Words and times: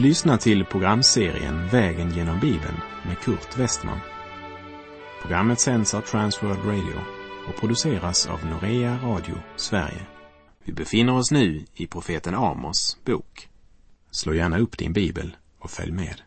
Du 0.00 0.06
lyssnar 0.06 0.36
till 0.36 0.64
programserien 0.64 1.68
Vägen 1.68 2.10
genom 2.10 2.40
Bibeln 2.40 2.80
med 3.06 3.18
Kurt 3.18 3.58
Westman. 3.58 4.00
Programmet 5.22 5.60
sänds 5.60 5.94
av 5.94 6.00
Transworld 6.00 6.64
Radio 6.64 7.00
och 7.48 7.60
produceras 7.60 8.26
av 8.26 8.46
Norea 8.46 8.98
Radio 9.02 9.34
Sverige. 9.56 10.06
Vi 10.64 10.72
befinner 10.72 11.16
oss 11.16 11.30
nu 11.30 11.64
i 11.74 11.86
profeten 11.86 12.34
Amos 12.34 12.98
bok. 13.04 13.48
Slå 14.10 14.34
gärna 14.34 14.58
upp 14.58 14.78
din 14.78 14.92
bibel 14.92 15.36
och 15.58 15.70
följ 15.70 15.92
med. 15.92 16.22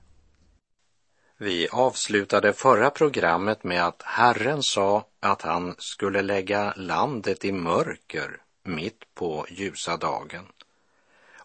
Vi 1.39 1.67
avslutade 1.71 2.53
förra 2.53 2.89
programmet 2.89 3.63
med 3.63 3.87
att 3.87 4.01
Herren 4.01 4.63
sa 4.63 5.07
att 5.19 5.41
han 5.41 5.75
skulle 5.77 6.21
lägga 6.21 6.73
landet 6.77 7.45
i 7.45 7.51
mörker 7.51 8.41
mitt 8.65 9.15
på 9.15 9.45
ljusa 9.49 9.97
dagen 9.97 10.45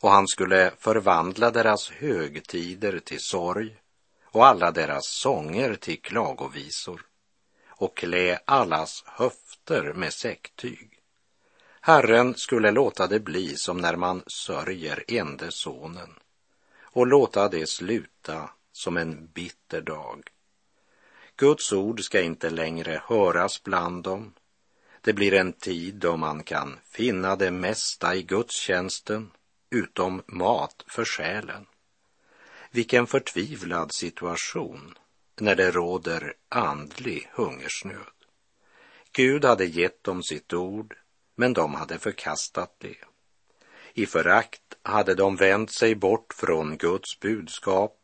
och 0.01 0.11
han 0.11 0.29
skulle 0.29 0.73
förvandla 0.79 1.51
deras 1.51 1.91
högtider 1.91 2.99
till 2.99 3.21
sorg 3.21 3.77
och 4.25 4.47
alla 4.47 4.71
deras 4.71 5.07
sånger 5.07 5.75
till 5.75 6.03
klagovisor 6.03 7.07
och 7.69 7.97
klä 7.97 8.39
allas 8.45 9.05
höfter 9.07 9.93
med 9.93 10.13
säcktyg. 10.13 10.99
Herren 11.81 12.35
skulle 12.35 12.71
låta 12.71 13.07
det 13.07 13.21
bli 13.21 13.57
som 13.57 13.79
när 13.79 13.97
man 13.97 14.23
sörjer 14.27 15.05
ende 15.09 15.51
sonen 15.51 16.11
och 16.81 17.07
låta 17.07 17.49
det 17.49 17.69
sluta 17.69 18.51
som 18.73 18.97
en 18.97 19.27
bitter 19.27 19.81
dag. 19.81 20.23
Guds 21.37 21.73
ord 21.73 22.05
ska 22.05 22.21
inte 22.21 22.51
längre 22.51 23.03
höras 23.05 23.63
bland 23.63 24.03
dem. 24.03 24.35
Det 25.01 25.13
blir 25.13 25.35
en 25.35 25.53
tid 25.53 25.95
då 25.95 26.17
man 26.17 26.43
kan 26.43 26.79
finna 26.85 27.37
det 27.37 27.51
mesta 27.51 28.15
i 28.15 28.23
gudstjänsten 28.23 29.31
utom 29.71 30.23
mat 30.27 30.85
för 30.87 31.05
själen. 31.05 31.67
Vilken 32.71 33.07
förtvivlad 33.07 33.95
situation 33.95 34.99
när 35.41 35.55
det 35.55 35.71
råder 35.71 36.35
andlig 36.49 37.31
hungersnöd. 37.33 38.13
Gud 39.13 39.45
hade 39.45 39.65
gett 39.65 40.05
dem 40.05 40.23
sitt 40.23 40.53
ord, 40.53 40.97
men 41.37 41.53
de 41.53 41.75
hade 41.75 41.99
förkastat 41.99 42.75
det. 42.79 42.97
I 43.93 44.07
förakt 44.07 44.63
hade 44.83 45.15
de 45.15 45.37
vänt 45.37 45.75
sig 45.75 45.95
bort 45.95 46.35
från 46.35 46.77
Guds 46.77 47.21
budskap 47.21 47.95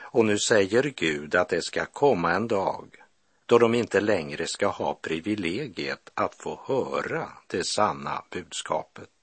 och 0.00 0.24
nu 0.24 0.38
säger 0.38 0.82
Gud 0.82 1.34
att 1.34 1.48
det 1.48 1.62
ska 1.62 1.84
komma 1.84 2.32
en 2.32 2.48
dag 2.48 3.04
då 3.46 3.58
de 3.58 3.74
inte 3.74 4.00
längre 4.00 4.46
ska 4.46 4.66
ha 4.66 4.94
privilegiet 4.94 6.10
att 6.14 6.34
få 6.34 6.60
höra 6.66 7.28
det 7.46 7.66
sanna 7.66 8.24
budskapet. 8.30 9.13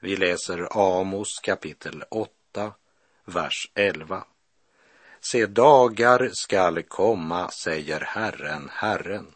Vi 0.00 0.16
läser 0.16 0.68
Amos 0.70 1.38
kapitel 1.38 2.04
8, 2.10 2.72
vers 3.24 3.70
11. 3.74 4.24
Se, 5.20 5.46
dagar 5.46 6.30
skall 6.32 6.82
komma, 6.82 7.50
säger 7.50 8.00
Herren, 8.00 8.68
Herren, 8.72 9.34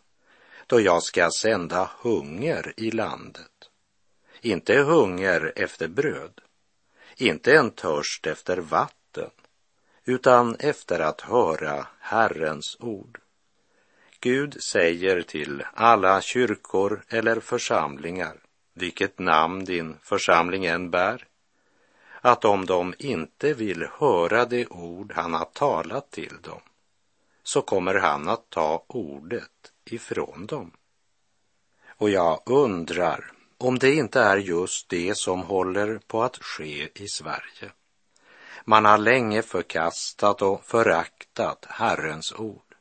då 0.66 0.80
jag 0.80 1.02
ska 1.02 1.30
sända 1.30 1.90
hunger 1.98 2.74
i 2.76 2.90
landet. 2.90 3.70
Inte 4.40 4.78
hunger 4.78 5.52
efter 5.56 5.88
bröd, 5.88 6.40
inte 7.16 7.52
en 7.56 7.70
törst 7.70 8.26
efter 8.26 8.56
vatten, 8.56 9.30
utan 10.04 10.56
efter 10.58 11.00
att 11.00 11.20
höra 11.20 11.86
Herrens 12.00 12.76
ord. 12.80 13.20
Gud 14.20 14.62
säger 14.72 15.22
till 15.22 15.64
alla 15.74 16.20
kyrkor 16.20 17.04
eller 17.08 17.40
församlingar, 17.40 18.36
vilket 18.74 19.18
namn 19.18 19.64
din 19.64 19.96
församling 20.02 20.64
än 20.64 20.90
bär, 20.90 21.26
att 22.20 22.44
om 22.44 22.66
de 22.66 22.94
inte 22.98 23.54
vill 23.54 23.86
höra 23.98 24.44
det 24.44 24.66
ord 24.66 25.12
han 25.16 25.34
har 25.34 25.44
talat 25.44 26.10
till 26.10 26.36
dem, 26.42 26.60
så 27.42 27.62
kommer 27.62 27.94
han 27.94 28.28
att 28.28 28.50
ta 28.50 28.84
ordet 28.86 29.72
ifrån 29.84 30.46
dem. 30.46 30.70
Och 31.86 32.10
jag 32.10 32.42
undrar 32.46 33.32
om 33.58 33.78
det 33.78 33.94
inte 33.94 34.20
är 34.20 34.36
just 34.36 34.88
det 34.88 35.18
som 35.18 35.42
håller 35.42 35.98
på 35.98 36.22
att 36.22 36.36
ske 36.36 36.88
i 36.94 37.08
Sverige. 37.08 37.72
Man 38.64 38.84
har 38.84 38.98
länge 38.98 39.42
förkastat 39.42 40.42
och 40.42 40.64
föraktat 40.64 41.66
Herrens 41.68 42.32
ord. 42.32 42.74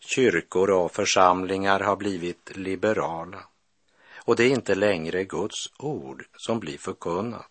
Kyrkor 0.00 0.70
och 0.70 0.92
församlingar 0.92 1.80
har 1.80 1.96
blivit 1.96 2.56
liberala 2.56 3.42
och 4.24 4.36
det 4.36 4.44
är 4.44 4.50
inte 4.50 4.74
längre 4.74 5.24
Guds 5.24 5.72
ord 5.78 6.24
som 6.36 6.60
blir 6.60 6.78
förkunnat, 6.78 7.50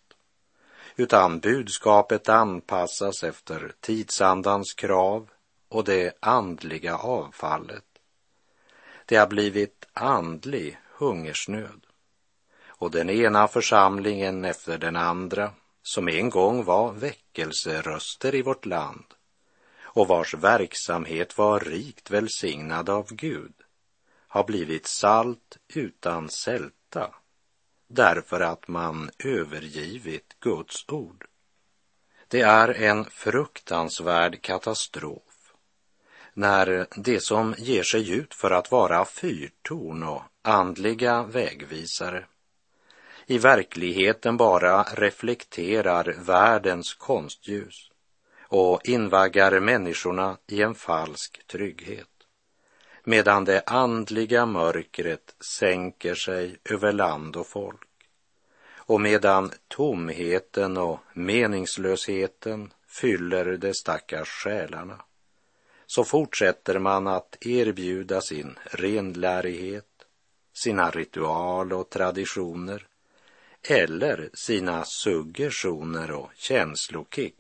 utan 0.96 1.40
budskapet 1.40 2.30
anpassas 2.30 3.24
efter 3.24 3.72
tidsandans 3.80 4.74
krav 4.74 5.30
och 5.70 5.84
det 5.84 6.18
andliga 6.20 6.98
avfallet. 6.98 7.86
Det 9.06 9.16
har 9.16 9.28
blivit 9.28 9.88
andlig 9.94 10.80
hungersnöd 10.98 11.86
och 12.66 12.92
den 12.92 13.10
ena 13.10 13.48
församlingen 13.48 14.46
efter 14.46 14.78
den 14.78 14.96
andra 14.96 15.52
som 15.84 16.08
en 16.08 16.30
gång 16.30 16.64
var 16.64 16.92
väckelseröster 16.92 18.36
i 18.36 18.42
vårt 18.42 18.66
land 18.66 19.06
och 19.82 20.08
vars 20.08 20.34
verksamhet 20.34 21.38
var 21.38 21.60
rikt 21.60 22.12
välsignad 22.12 22.90
av 22.90 23.14
Gud 23.14 23.54
har 24.34 24.44
blivit 24.44 24.88
salt 24.88 25.58
utan 25.74 26.30
sälta 26.30 27.16
därför 27.88 28.42
att 28.42 28.68
man 28.68 29.10
övergivit 29.24 30.36
Guds 30.40 30.86
ord. 30.90 31.26
Det 32.28 32.42
är 32.42 32.82
en 32.82 33.06
fruktansvärd 33.06 34.42
katastrof 34.42 35.54
när 36.34 36.88
det 36.96 37.20
som 37.20 37.56
ger 37.58 37.84
sig 37.84 38.12
ut 38.12 38.34
för 38.34 38.52
att 38.52 38.72
vara 38.72 39.06
fyrtorn 39.06 40.04
och 40.04 40.22
andliga 40.42 41.24
vägvisare 41.24 42.26
i 43.26 43.38
verkligheten 43.38 44.38
bara 44.38 44.84
reflekterar 44.84 46.16
världens 46.20 46.94
konstljus 46.94 47.92
och 48.42 48.82
invaggar 48.84 49.60
människorna 49.60 50.38
i 50.48 50.62
en 50.62 50.76
falsk 50.76 51.48
trygghet 51.48 52.13
medan 53.04 53.46
det 53.46 53.64
andliga 53.66 54.46
mörkret 54.46 55.36
sänker 55.40 56.16
sig 56.16 56.58
över 56.70 56.92
land 56.92 57.36
och 57.36 57.48
folk 57.48 57.88
och 58.86 59.02
medan 59.02 59.52
tomheten 59.68 60.78
och 60.78 61.00
meningslösheten 61.14 62.74
fyller 62.88 63.58
de 63.58 63.74
stackars 63.74 64.30
själarna 64.30 65.02
så 65.86 66.04
fortsätter 66.04 66.80
man 66.80 67.08
att 67.08 67.38
erbjuda 67.40 68.22
sin 68.22 68.60
renlärighet, 68.66 70.06
sina 70.54 70.90
ritual 70.90 71.74
och 71.74 71.90
traditioner 71.90 72.88
eller 73.70 74.30
sina 74.34 74.84
suggestioner 74.86 76.12
och 76.12 76.30
känslokick. 76.36 77.36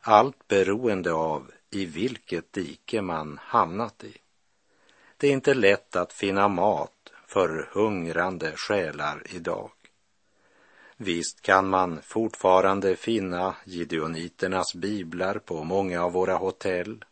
Allt 0.00 0.48
beroende 0.48 1.12
av 1.12 1.50
i 1.70 1.84
vilket 1.84 2.52
dike 2.52 3.02
man 3.02 3.38
hamnat 3.42 4.04
i. 4.04 4.16
Det 5.20 5.26
är 5.26 5.32
inte 5.32 5.54
lätt 5.54 5.96
att 5.96 6.12
finna 6.12 6.48
mat 6.48 7.12
för 7.26 7.68
hungrande 7.72 8.52
själar 8.56 9.22
idag. 9.30 9.70
Visst 10.96 11.42
kan 11.42 11.68
man 11.68 12.02
fortfarande 12.02 12.96
finna 12.96 13.56
gideoniternas 13.64 14.74
biblar 14.74 15.38
på 15.38 15.64
många 15.64 16.04
av 16.04 16.12
våra 16.12 16.36
hotell. 16.36 17.04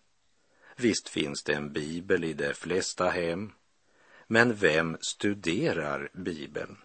Visst 0.77 1.09
finns 1.09 1.43
det 1.43 1.53
en 1.53 1.73
bibel 1.73 2.25
i 2.25 2.33
de 2.33 2.55
flesta 2.55 3.09
hem. 3.09 3.53
Men 4.27 4.55
vem 4.55 4.97
studerar 5.01 6.11
bibeln? 6.13 6.77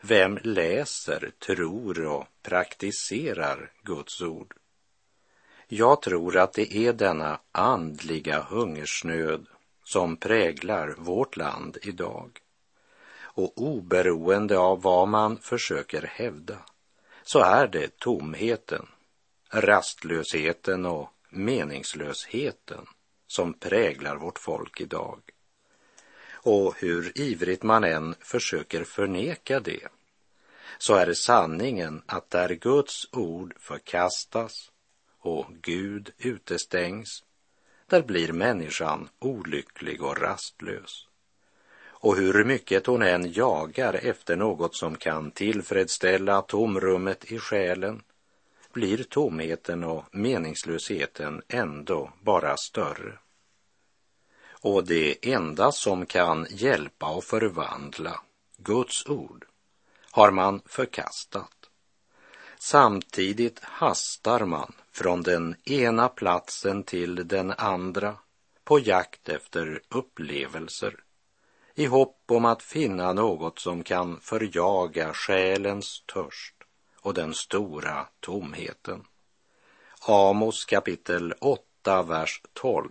Vem 0.00 0.38
läser, 0.42 1.30
tror 1.46 2.06
och 2.06 2.26
praktiserar 2.42 3.72
Guds 3.82 4.20
ord? 4.20 4.54
Jag 5.68 6.02
tror 6.02 6.36
att 6.36 6.52
det 6.52 6.76
är 6.76 6.92
denna 6.92 7.40
andliga 7.52 8.42
hungersnöd 8.42 9.46
som 9.92 10.16
präglar 10.16 10.94
vårt 10.98 11.36
land 11.36 11.78
idag. 11.82 12.40
Och 13.20 13.52
oberoende 13.62 14.58
av 14.58 14.82
vad 14.82 15.08
man 15.08 15.38
försöker 15.38 16.02
hävda 16.02 16.58
så 17.22 17.38
är 17.38 17.66
det 17.68 17.98
tomheten, 17.98 18.86
rastlösheten 19.50 20.86
och 20.86 21.08
meningslösheten 21.28 22.86
som 23.26 23.54
präglar 23.54 24.16
vårt 24.16 24.38
folk 24.38 24.80
idag. 24.80 25.20
Och 26.32 26.74
hur 26.78 27.18
ivrigt 27.18 27.62
man 27.62 27.84
än 27.84 28.14
försöker 28.20 28.84
förneka 28.84 29.60
det 29.60 29.88
så 30.78 30.94
är 30.94 31.12
sanningen 31.14 32.02
att 32.06 32.30
där 32.30 32.48
Guds 32.48 33.08
ord 33.12 33.54
förkastas 33.58 34.70
och 35.18 35.46
Gud 35.62 36.12
utestängs 36.18 37.22
där 37.90 38.02
blir 38.02 38.32
människan 38.32 39.08
olycklig 39.18 40.02
och 40.02 40.18
rastlös. 40.18 41.06
Och 41.82 42.16
hur 42.16 42.44
mycket 42.44 42.86
hon 42.86 43.02
än 43.02 43.32
jagar 43.32 43.94
efter 43.94 44.36
något 44.36 44.76
som 44.76 44.96
kan 44.96 45.30
tillfredsställa 45.30 46.42
tomrummet 46.42 47.32
i 47.32 47.38
själen 47.38 48.02
blir 48.72 49.02
tomheten 49.02 49.84
och 49.84 50.04
meningslösheten 50.12 51.42
ändå 51.48 52.12
bara 52.20 52.56
större. 52.56 53.18
Och 54.50 54.86
det 54.86 55.32
enda 55.32 55.72
som 55.72 56.06
kan 56.06 56.46
hjälpa 56.50 57.10
och 57.10 57.24
förvandla 57.24 58.20
Guds 58.56 59.06
ord 59.06 59.46
har 60.10 60.30
man 60.30 60.60
förkastat. 60.66 61.70
Samtidigt 62.58 63.60
hastar 63.62 64.44
man 64.44 64.72
från 64.92 65.22
den 65.22 65.56
ena 65.64 66.08
platsen 66.08 66.82
till 66.82 67.28
den 67.28 67.50
andra 67.50 68.16
på 68.64 68.78
jakt 68.78 69.28
efter 69.28 69.80
upplevelser 69.88 70.96
i 71.74 71.86
hopp 71.86 72.22
om 72.26 72.44
att 72.44 72.62
finna 72.62 73.12
något 73.12 73.58
som 73.58 73.82
kan 73.82 74.20
förjaga 74.20 75.12
själens 75.14 76.04
törst 76.06 76.54
och 77.00 77.14
den 77.14 77.34
stora 77.34 78.06
tomheten. 78.20 79.04
Amos 80.00 80.64
kapitel 80.64 81.34
8, 81.40 82.02
vers 82.02 82.42
12. 82.52 82.88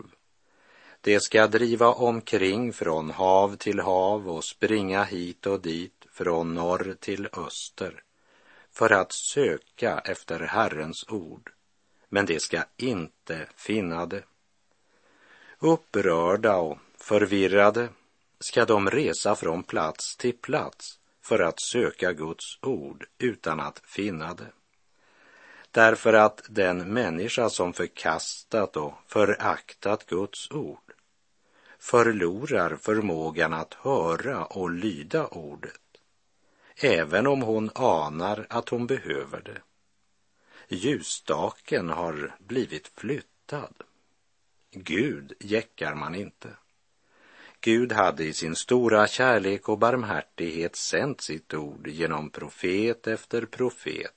Det 1.01 1.19
ska 1.19 1.47
driva 1.47 1.87
omkring 1.87 2.73
från 2.73 3.09
hav 3.11 3.55
till 3.55 3.79
hav 3.79 4.29
och 4.29 4.43
springa 4.43 5.03
hit 5.03 5.45
och 5.45 5.61
dit 5.61 6.05
från 6.11 6.53
norr 6.53 6.95
till 6.99 7.27
öster 7.33 8.03
för 8.71 8.89
att 8.89 9.11
söka 9.11 9.99
efter 9.99 10.39
Herrens 10.39 11.05
ord, 11.09 11.51
men 12.09 12.25
det 12.25 12.41
ska 12.41 12.63
inte 12.77 13.47
finna 13.55 14.05
det. 14.05 14.23
Upprörda 15.59 16.55
och 16.55 16.77
förvirrade 16.97 17.89
ska 18.39 18.65
de 18.65 18.89
resa 18.89 19.35
från 19.35 19.63
plats 19.63 20.17
till 20.17 20.37
plats 20.37 20.99
för 21.21 21.39
att 21.39 21.61
söka 21.61 22.13
Guds 22.13 22.59
ord 22.61 23.05
utan 23.17 23.59
att 23.59 23.81
finna 23.85 24.33
det. 24.33 24.51
Därför 25.71 26.13
att 26.13 26.41
den 26.49 26.93
människa 26.93 27.49
som 27.49 27.73
förkastat 27.73 28.77
och 28.77 28.93
föraktat 29.07 30.05
Guds 30.05 30.51
ord 30.51 30.93
förlorar 31.79 32.75
förmågan 32.75 33.53
att 33.53 33.73
höra 33.73 34.45
och 34.45 34.69
lyda 34.69 35.27
ordet, 35.27 35.81
även 36.75 37.27
om 37.27 37.41
hon 37.41 37.71
anar 37.75 38.45
att 38.49 38.69
hon 38.69 38.87
behöver 38.87 39.41
det. 39.41 39.61
Ljusstaken 40.71 41.89
har 41.89 42.35
blivit 42.39 42.87
flyttad. 42.87 43.73
Gud 44.71 45.33
jäckar 45.39 45.95
man 45.95 46.15
inte. 46.15 46.49
Gud 47.61 47.91
hade 47.91 48.23
i 48.23 48.33
sin 48.33 48.55
stora 48.55 49.07
kärlek 49.07 49.69
och 49.69 49.77
barmhärtighet 49.77 50.75
sänt 50.75 51.21
sitt 51.21 51.53
ord 51.53 51.87
genom 51.87 52.29
profet 52.29 53.07
efter 53.07 53.45
profet. 53.45 54.15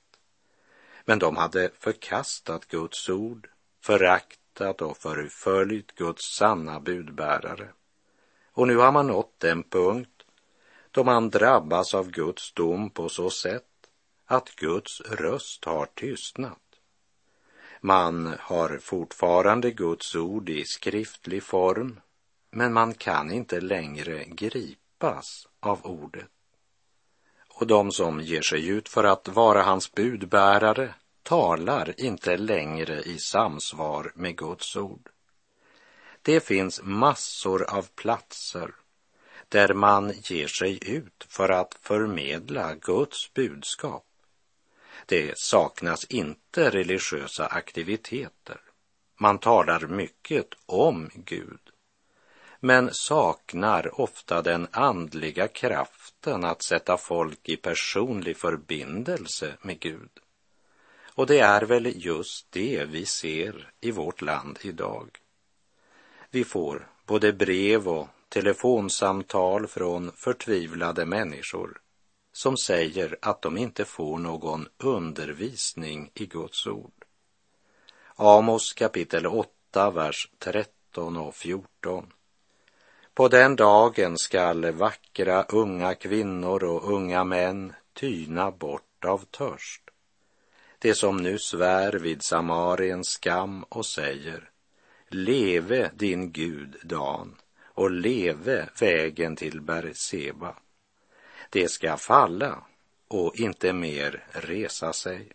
Men 1.05 1.19
de 1.19 1.37
hade 1.37 1.71
förkastat 1.79 2.67
Guds 2.67 3.09
ord, 3.09 3.49
föraktat 3.81 4.81
och 4.81 4.97
förföljt 4.97 5.95
Guds 5.95 6.35
sanna 6.37 6.79
budbärare. 6.79 7.69
Och 8.51 8.67
nu 8.67 8.77
har 8.77 8.91
man 8.91 9.07
nått 9.07 9.39
den 9.39 9.63
punkt 9.63 10.25
då 10.91 11.03
man 11.03 11.29
drabbas 11.29 11.93
av 11.93 12.11
Guds 12.11 12.53
dom 12.53 12.89
på 12.89 13.09
så 13.09 13.29
sätt 13.29 13.72
att 14.25 14.55
Guds 14.55 15.01
röst 15.01 15.65
har 15.65 15.85
tystnat. 15.85 16.59
Man 17.81 18.35
har 18.39 18.77
fortfarande 18.77 19.71
Guds 19.71 20.15
ord 20.15 20.49
i 20.49 20.65
skriftlig 20.65 21.43
form 21.43 21.99
men 22.51 22.73
man 22.73 22.93
kan 22.93 23.31
inte 23.31 23.61
längre 23.61 24.25
gripas 24.25 25.47
av 25.59 25.85
ordet. 25.85 26.29
Och 27.47 27.67
de 27.67 27.91
som 27.91 28.21
ger 28.21 28.41
sig 28.41 28.67
ut 28.67 28.89
för 28.89 29.03
att 29.03 29.27
vara 29.27 29.63
hans 29.63 29.91
budbärare 29.91 30.93
talar 31.23 31.93
inte 31.97 32.37
längre 32.37 33.01
i 33.01 33.17
samsvar 33.19 34.11
med 34.15 34.37
Guds 34.37 34.75
ord. 34.75 35.09
Det 36.21 36.39
finns 36.39 36.81
massor 36.83 37.63
av 37.73 37.87
platser 37.95 38.75
där 39.49 39.73
man 39.73 40.11
ger 40.11 40.47
sig 40.47 40.79
ut 40.95 41.25
för 41.29 41.49
att 41.49 41.73
förmedla 41.81 42.75
Guds 42.75 43.33
budskap. 43.33 44.05
Det 45.05 45.37
saknas 45.37 46.05
inte 46.05 46.69
religiösa 46.69 47.47
aktiviteter. 47.47 48.61
Man 49.19 49.39
talar 49.39 49.79
mycket 49.79 50.47
om 50.65 51.09
Gud 51.13 51.59
men 52.65 52.89
saknar 52.93 54.01
ofta 54.01 54.41
den 54.41 54.67
andliga 54.71 55.47
kraften 55.47 56.43
att 56.43 56.61
sätta 56.61 56.97
folk 56.97 57.49
i 57.49 57.57
personlig 57.57 58.37
förbindelse 58.37 59.53
med 59.61 59.79
Gud. 59.79 60.09
Och 61.15 61.27
det 61.27 61.39
är 61.39 61.61
väl 61.61 62.05
just 62.05 62.51
det 62.51 62.85
vi 62.85 63.05
ser 63.05 63.71
i 63.81 63.91
vårt 63.91 64.21
land 64.21 64.59
idag. 64.61 65.09
Vi 66.29 66.43
får 66.43 66.87
både 67.05 67.33
brev 67.33 67.87
och 67.87 68.07
telefonsamtal 68.29 69.67
från 69.67 70.11
förtvivlade 70.15 71.05
människor 71.05 71.81
som 72.33 72.57
säger 72.57 73.17
att 73.21 73.41
de 73.41 73.57
inte 73.57 73.85
får 73.85 74.17
någon 74.17 74.67
undervisning 74.77 76.11
i 76.13 76.25
Guds 76.25 76.67
ord. 76.67 77.05
Amos 78.15 78.73
kapitel 78.73 79.27
8, 79.27 79.91
vers 79.91 80.29
13 80.39 81.17
och 81.17 81.35
14 81.35 82.13
på 83.13 83.27
den 83.27 83.55
dagen 83.55 84.17
skall 84.17 84.71
vackra 84.71 85.43
unga 85.43 85.95
kvinnor 85.95 86.63
och 86.63 86.93
unga 86.93 87.23
män 87.23 87.73
tyna 87.93 88.51
bort 88.51 89.05
av 89.05 89.25
törst. 89.25 89.81
Det 90.79 90.95
som 90.95 91.17
nu 91.17 91.39
svär 91.39 91.93
vid 91.93 92.23
Samariens 92.23 93.07
skam 93.07 93.65
och 93.69 93.85
säger 93.85 94.49
Leve 95.07 95.91
din 95.93 96.31
Gud, 96.31 96.75
Dan, 96.83 97.35
och 97.63 97.91
leve 97.91 98.69
vägen 98.79 99.35
till 99.35 99.61
Berseba. 99.61 100.55
Det 101.53 101.69
ska 101.69 101.97
falla 101.97 102.63
och 103.07 103.35
inte 103.35 103.73
mer 103.73 104.23
resa 104.31 104.93
sig. 104.93 105.31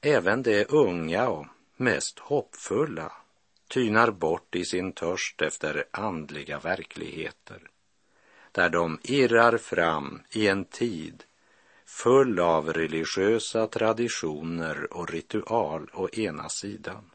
Även 0.00 0.42
de 0.42 0.64
unga 0.68 1.28
och 1.28 1.46
mest 1.76 2.18
hoppfulla 2.18 3.12
tynar 3.68 4.10
bort 4.10 4.54
i 4.54 4.64
sin 4.64 4.92
törst 4.92 5.42
efter 5.42 5.84
andliga 5.90 6.58
verkligheter, 6.58 7.70
där 8.52 8.68
de 8.68 8.98
irrar 9.02 9.58
fram 9.58 10.22
i 10.30 10.48
en 10.48 10.64
tid 10.64 11.24
full 11.84 12.40
av 12.40 12.72
religiösa 12.72 13.66
traditioner 13.66 14.92
och 14.94 15.10
ritual 15.10 15.90
å 15.94 16.08
ena 16.08 16.48
sidan 16.48 17.10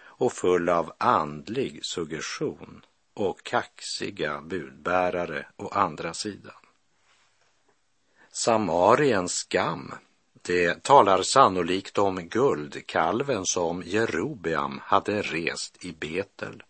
och 0.00 0.32
full 0.32 0.68
av 0.68 0.92
andlig 0.98 1.84
suggestion 1.84 2.84
och 3.14 3.42
kaxiga 3.42 4.40
budbärare 4.40 5.46
å 5.56 5.68
andra 5.68 6.14
sidan. 6.14 6.61
Samariens 8.34 9.32
skam 9.32 9.94
det 10.42 10.82
talar 10.82 11.22
sannolikt 11.22 11.98
om 11.98 12.28
guldkalven 12.28 13.46
som 13.46 13.82
Jerobeam 13.86 14.80
hade 14.84 15.22
rest 15.22 15.84
i 15.84 15.92
Betel. 15.92 16.62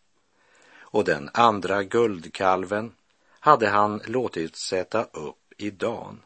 Och 0.80 1.04
den 1.04 1.30
andra 1.34 1.82
guldkalven 1.82 2.92
hade 3.40 3.68
han 3.68 4.00
låtit 4.06 4.56
sätta 4.56 5.04
upp 5.04 5.52
i 5.58 5.70
Dan. 5.70 6.22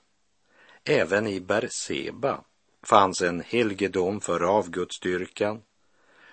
Även 0.85 1.27
i 1.27 1.41
Berseba 1.41 2.41
fanns 2.83 3.23
en 3.23 3.41
helgedom 3.41 4.21
för 4.21 4.41
avgudsdyrkan 4.41 5.63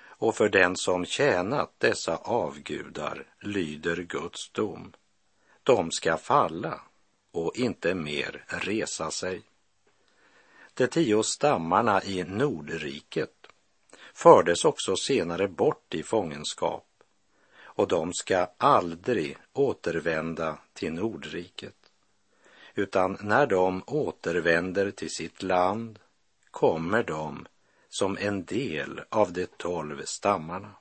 och 0.07 0.35
för 0.35 0.49
den 0.49 0.75
som 0.75 1.05
tjänat 1.05 1.73
dessa 1.77 2.17
avgudar 2.17 3.25
lyder 3.39 3.95
Guds 3.95 4.51
dom. 4.51 4.93
De 5.63 5.91
ska 5.91 6.17
falla 6.17 6.81
och 7.33 7.55
inte 7.55 7.93
mer 7.95 8.45
resa 8.47 9.11
sig 9.11 9.41
de 10.73 10.87
tio 10.87 11.23
stammarna 11.23 12.03
i 12.03 12.23
Nordriket 12.23 13.47
fördes 14.13 14.65
också 14.65 14.95
senare 14.95 15.47
bort 15.47 15.93
i 15.93 16.03
fångenskap 16.03 16.87
och 17.55 17.87
de 17.87 18.13
ska 18.13 18.47
aldrig 18.57 19.37
återvända 19.53 20.57
till 20.73 20.93
Nordriket 20.93 21.75
utan 22.75 23.17
när 23.21 23.47
de 23.47 23.83
återvänder 23.87 24.91
till 24.91 25.11
sitt 25.11 25.43
land 25.43 25.99
kommer 26.51 27.03
de 27.03 27.47
som 27.89 28.17
en 28.17 28.45
del 28.45 29.01
av 29.09 29.33
de 29.33 29.45
tolv 29.45 30.01
stammarna. 30.05 30.75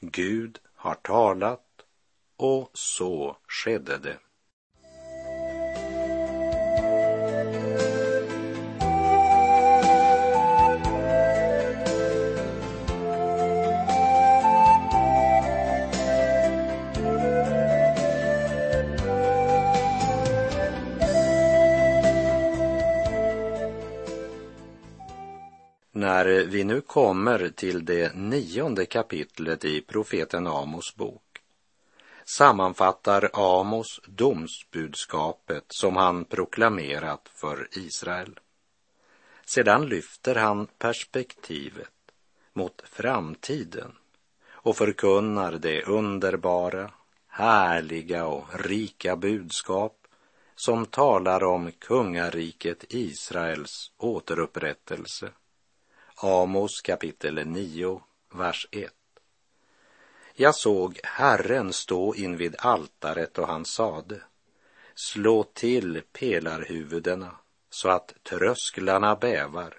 Gud 0.00 0.58
har 0.74 0.94
talat 0.94 1.66
och 2.36 2.70
så 2.72 3.36
skedde 3.46 3.98
det. 3.98 4.18
När 26.08 26.44
vi 26.44 26.64
nu 26.64 26.80
kommer 26.80 27.48
till 27.48 27.84
det 27.84 28.14
nionde 28.14 28.86
kapitlet 28.86 29.64
i 29.64 29.80
profeten 29.80 30.46
Amos 30.46 30.96
bok 30.96 31.22
sammanfattar 32.24 33.30
Amos 33.32 34.00
domsbudskapet 34.06 35.64
som 35.68 35.96
han 35.96 36.24
proklamerat 36.24 37.28
för 37.34 37.68
Israel. 37.72 38.40
Sedan 39.44 39.88
lyfter 39.88 40.34
han 40.34 40.66
perspektivet 40.66 42.12
mot 42.52 42.82
framtiden 42.84 43.92
och 44.50 44.76
förkunnar 44.76 45.52
det 45.52 45.82
underbara, 45.82 46.90
härliga 47.28 48.26
och 48.26 48.44
rika 48.60 49.16
budskap 49.16 49.96
som 50.56 50.86
talar 50.86 51.44
om 51.44 51.72
kungariket 51.72 52.84
Israels 52.88 53.92
återupprättelse. 53.96 55.30
Amos 56.20 56.80
kapitel 56.80 57.46
9, 57.46 58.00
vers 58.34 58.68
1. 58.70 58.92
Jag 60.34 60.54
såg 60.54 61.00
Herren 61.04 61.72
stå 61.72 62.14
invid 62.14 62.56
altaret 62.58 63.38
och 63.38 63.46
han 63.46 63.64
sade, 63.64 64.20
slå 64.94 65.42
till 65.42 66.02
pelarhuvudena 66.12 67.34
så 67.70 67.88
att 67.88 68.14
trösklarna 68.22 69.16
bävar 69.16 69.74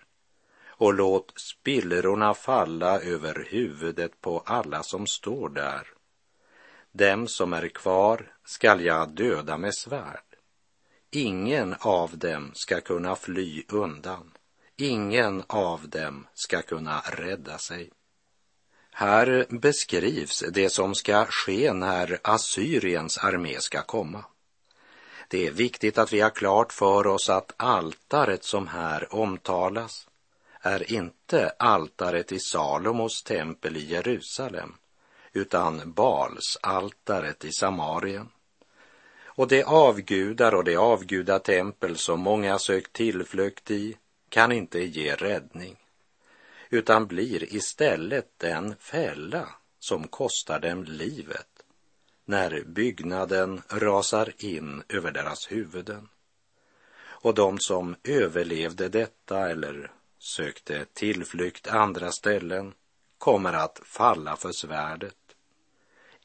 och 0.67 0.93
låt 0.93 1.34
spillrorna 1.39 2.34
falla 2.34 3.00
över 3.00 3.48
huvudet 3.50 4.22
på 4.22 4.39
alla 4.46 4.84
som 4.84 5.08
står 5.08 5.50
där. 5.50 5.88
Dem 6.91 7.27
som 7.27 7.53
är 7.53 7.67
kvar 7.67 8.36
skall 8.46 8.81
jag 8.81 9.10
döda 9.10 9.58
med 9.58 9.75
svärd. 9.75 10.36
Ingen 11.12 11.75
av 11.79 12.17
dem 12.17 12.51
ska 12.53 12.81
kunna 12.81 13.15
fly 13.15 13.63
undan. 13.67 14.31
Ingen 14.81 15.43
av 15.48 15.89
dem 15.89 16.27
ska 16.33 16.62
kunna 16.62 17.00
rädda 17.00 17.57
sig. 17.57 17.89
Här 18.91 19.45
beskrivs 19.50 20.43
det 20.51 20.69
som 20.69 20.95
ska 20.95 21.25
ske 21.25 21.74
när 21.74 22.19
Assyriens 22.24 23.17
armé 23.17 23.59
ska 23.59 23.81
komma. 23.81 24.25
Det 25.27 25.48
är 25.48 25.51
viktigt 25.51 25.98
att 25.98 26.13
vi 26.13 26.19
har 26.19 26.29
klart 26.29 26.74
för 26.74 27.07
oss 27.07 27.29
att 27.29 27.53
altaret 27.57 28.43
som 28.43 28.67
här 28.67 29.15
omtalas 29.15 30.07
är 30.62 30.91
inte 30.91 31.50
altaret 31.59 32.31
i 32.31 32.39
Salomos 32.39 33.24
tempel 33.24 33.77
i 33.77 33.86
Jerusalem, 33.86 34.74
utan 35.33 35.91
Bals 35.91 36.57
altaret 36.62 37.45
i 37.45 37.51
Samarien. 37.51 38.29
Och 39.25 39.48
det 39.48 39.63
avgudar 39.63 40.53
och 40.53 40.63
det 40.63 40.75
avgudatempel 40.75 41.98
som 41.98 42.19
många 42.19 42.59
sökt 42.59 42.93
tillflykt 42.93 43.71
i 43.71 43.98
kan 44.29 44.51
inte 44.51 44.79
ge 44.79 45.15
räddning, 45.15 45.77
utan 46.69 47.07
blir 47.07 47.55
istället 47.55 48.33
den 48.38 48.75
fälla 48.79 49.50
som 49.79 50.07
kostar 50.07 50.59
dem 50.59 50.83
livet 50.83 51.63
när 52.25 52.63
byggnaden 52.65 53.62
rasar 53.69 54.33
in 54.38 54.83
över 54.89 55.12
deras 55.12 55.51
huvuden. 55.51 56.09
Och 57.01 57.33
de 57.33 57.59
som 57.59 57.95
överlevde 58.03 58.89
detta 58.89 59.50
eller 59.50 59.91
sökte 60.19 60.86
tillflykt 60.93 61.67
andra 61.67 62.12
ställen 62.12 62.74
kommer 63.17 63.53
att 63.53 63.79
falla 63.83 64.36
för 64.36 64.51
svärdet. 64.51 65.15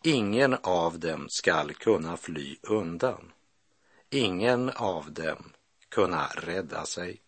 Ingen 0.02 0.56
av 0.62 0.98
dem 0.98 1.26
skall 1.28 1.74
kunna 1.74 2.16
fly 2.16 2.56
undan. 2.62 3.32
Ingen 4.10 4.70
av 4.70 5.12
dem 5.12 5.52
kunna 5.88 6.26
rädda 6.26 6.86
sig. 6.86 7.20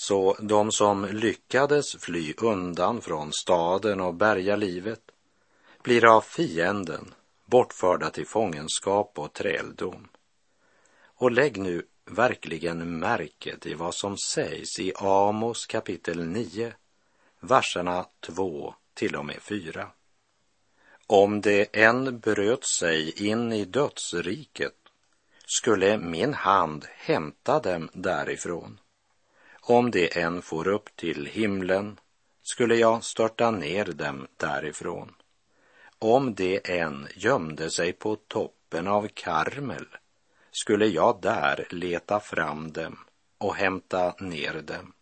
Så 0.00 0.36
de 0.40 0.72
som 0.72 1.04
lyckades 1.04 1.96
fly 1.96 2.34
undan 2.36 3.00
från 3.00 3.32
staden 3.32 4.00
och 4.00 4.14
bärga 4.14 4.56
livet 4.56 5.00
blir 5.82 6.16
av 6.16 6.20
fienden 6.20 7.14
bortförda 7.44 8.10
till 8.10 8.26
fångenskap 8.26 9.18
och 9.18 9.32
träldom. 9.32 10.08
Och 11.02 11.30
lägg 11.30 11.58
nu 11.58 11.86
verkligen 12.04 12.98
märke 12.98 13.58
till 13.58 13.76
vad 13.76 13.94
som 13.94 14.18
sägs 14.18 14.78
i 14.78 14.92
Amos 14.96 15.66
kapitel 15.66 16.26
9, 16.26 16.72
verserna 17.40 18.06
2 18.20 18.74
till 18.94 19.16
och 19.16 19.26
med 19.26 19.42
4. 19.42 19.88
Om 21.06 21.40
det 21.40 21.76
än 21.76 22.18
bröt 22.18 22.64
sig 22.64 23.28
in 23.28 23.52
i 23.52 23.64
dödsriket 23.64 24.76
skulle 25.46 25.98
min 25.98 26.34
hand 26.34 26.86
hämta 26.88 27.60
dem 27.60 27.90
därifrån. 27.92 28.78
Om 29.70 29.90
det 29.90 30.16
än 30.16 30.42
for 30.42 30.68
upp 30.68 30.96
till 30.96 31.26
himlen 31.26 32.00
skulle 32.42 32.76
jag 32.76 33.04
störta 33.04 33.50
ner 33.50 33.84
dem 33.84 34.26
därifrån. 34.36 35.14
Om 35.98 36.34
det 36.34 36.70
än 36.70 37.08
gömde 37.14 37.70
sig 37.70 37.92
på 37.92 38.16
toppen 38.16 38.86
av 38.86 39.08
Karmel 39.14 39.86
skulle 40.50 40.86
jag 40.86 41.18
där 41.22 41.66
leta 41.70 42.20
fram 42.20 42.72
dem 42.72 42.98
och 43.38 43.54
hämta 43.54 44.14
ner 44.20 44.62
dem. 44.62 44.92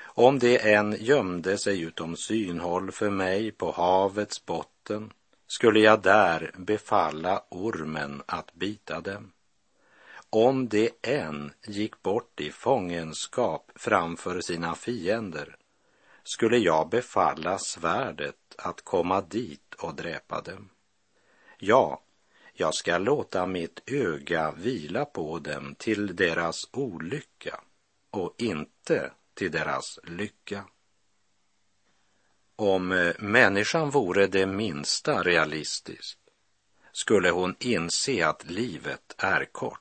Om 0.00 0.38
det 0.38 0.72
än 0.74 0.96
gömde 1.00 1.58
sig 1.58 1.80
utom 1.80 2.16
synhåll 2.16 2.92
för 2.92 3.10
mig 3.10 3.52
på 3.52 3.72
havets 3.72 4.46
botten 4.46 5.12
skulle 5.46 5.80
jag 5.80 6.02
där 6.02 6.50
befalla 6.58 7.44
ormen 7.48 8.22
att 8.26 8.54
bita 8.54 9.00
dem. 9.00 9.32
Om 10.34 10.68
det 10.68 10.90
än 11.02 11.52
gick 11.66 12.02
bort 12.02 12.40
i 12.40 12.50
fångenskap 12.50 13.70
framför 13.74 14.40
sina 14.40 14.74
fiender 14.74 15.56
skulle 16.24 16.58
jag 16.58 16.88
befalla 16.88 17.58
svärdet 17.58 18.54
att 18.58 18.82
komma 18.82 19.20
dit 19.20 19.74
och 19.74 19.94
dräpa 19.94 20.40
dem. 20.40 20.68
Ja, 21.58 22.02
jag 22.52 22.74
ska 22.74 22.98
låta 22.98 23.46
mitt 23.46 23.82
öga 23.86 24.50
vila 24.50 25.04
på 25.04 25.38
dem 25.38 25.74
till 25.78 26.16
deras 26.16 26.68
olycka 26.72 27.60
och 28.10 28.34
inte 28.38 29.12
till 29.34 29.50
deras 29.50 29.98
lycka. 30.04 30.64
Om 32.56 32.92
eh, 32.92 33.14
människan 33.18 33.90
vore 33.90 34.26
det 34.26 34.46
minsta 34.46 35.22
realistisk 35.22 36.18
skulle 36.92 37.30
hon 37.30 37.56
inse 37.58 38.26
att 38.26 38.50
livet 38.50 39.14
är 39.18 39.44
kort 39.44 39.78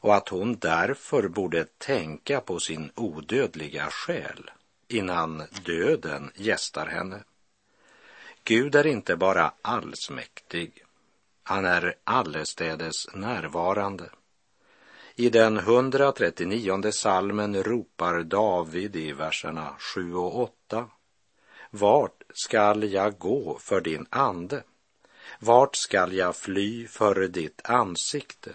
och 0.00 0.14
att 0.14 0.28
hon 0.28 0.56
därför 0.56 1.28
borde 1.28 1.64
tänka 1.64 2.40
på 2.40 2.60
sin 2.60 2.90
odödliga 2.94 3.86
själ 3.90 4.50
innan 4.88 5.42
döden 5.64 6.30
gästar 6.34 6.86
henne. 6.86 7.22
Gud 8.44 8.74
är 8.74 8.86
inte 8.86 9.16
bara 9.16 9.52
allsmäktig, 9.62 10.84
han 11.42 11.64
är 11.64 11.94
allestädes 12.04 13.14
närvarande. 13.14 14.10
I 15.14 15.30
den 15.30 15.56
139 15.56 16.90
salmen 16.92 17.62
ropar 17.62 18.22
David 18.22 18.96
i 18.96 19.12
verserna 19.12 19.74
7 19.78 20.14
och 20.14 20.40
8. 20.40 20.90
Vart 21.70 22.22
skall 22.34 22.92
jag 22.92 23.18
gå 23.18 23.58
för 23.60 23.80
din 23.80 24.06
ande? 24.10 24.62
Vart 25.38 25.76
skall 25.76 26.12
jag 26.12 26.36
fly 26.36 26.86
för 26.86 27.28
ditt 27.28 27.60
ansikte? 27.64 28.52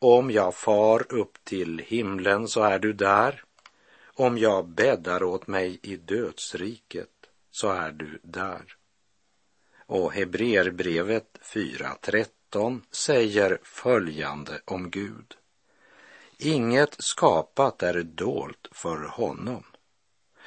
Om 0.00 0.30
jag 0.30 0.54
far 0.54 1.12
upp 1.12 1.44
till 1.44 1.78
himlen 1.78 2.48
så 2.48 2.62
är 2.62 2.78
du 2.78 2.92
där. 2.92 3.44
Om 4.14 4.38
jag 4.38 4.68
bäddar 4.68 5.22
åt 5.22 5.46
mig 5.46 5.78
i 5.82 5.96
dödsriket 5.96 7.08
så 7.50 7.68
är 7.68 7.92
du 7.92 8.20
där. 8.22 8.76
Och 9.86 10.12
Hebreerbrevet 10.12 11.38
4.13 11.42 12.80
säger 12.90 13.58
följande 13.62 14.60
om 14.64 14.90
Gud. 14.90 15.34
Inget 16.38 16.96
skapat 16.98 17.82
är 17.82 18.02
dolt 18.02 18.68
för 18.72 18.96
honom, 18.96 19.64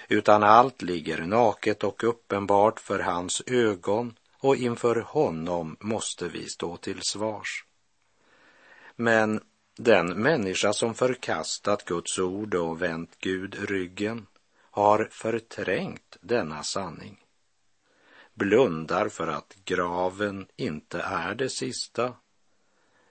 utan 0.08 0.44
allt 0.44 0.82
ligger 0.82 1.22
naket 1.22 1.84
och 1.84 2.04
uppenbart 2.04 2.80
för 2.80 3.00
hans 3.00 3.42
ögon 3.46 4.18
och 4.40 4.56
inför 4.56 4.96
honom 4.96 5.78
måste 5.80 6.28
vi 6.28 6.50
stå 6.50 6.78
till 6.78 7.02
svars. 7.02 7.66
Men 9.02 9.42
den 9.78 10.22
människa 10.22 10.74
som 10.74 10.96
förkastat 10.96 11.86
Guds 11.86 12.20
ord 12.20 12.56
och 12.56 12.82
vänt 12.82 13.16
Gud 13.20 13.70
ryggen 13.70 14.28
har 14.72 15.08
förträngt 15.12 16.18
denna 16.22 16.64
sanning 16.64 17.20
blundar 18.34 19.10
för 19.10 19.28
att 19.28 19.56
graven 19.66 20.48
inte 20.56 21.02
är 21.02 21.36
det 21.36 21.50
sista, 21.50 22.14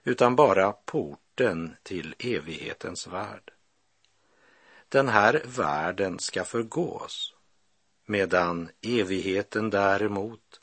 utan 0.03 0.35
bara 0.35 0.71
porten 0.71 1.75
till 1.83 2.15
evighetens 2.19 3.07
värld. 3.07 3.53
Den 4.89 5.07
här 5.07 5.41
världen 5.45 6.19
ska 6.19 6.43
förgås, 6.43 7.33
medan 8.05 8.69
evigheten 8.81 9.69
däremot 9.69 10.61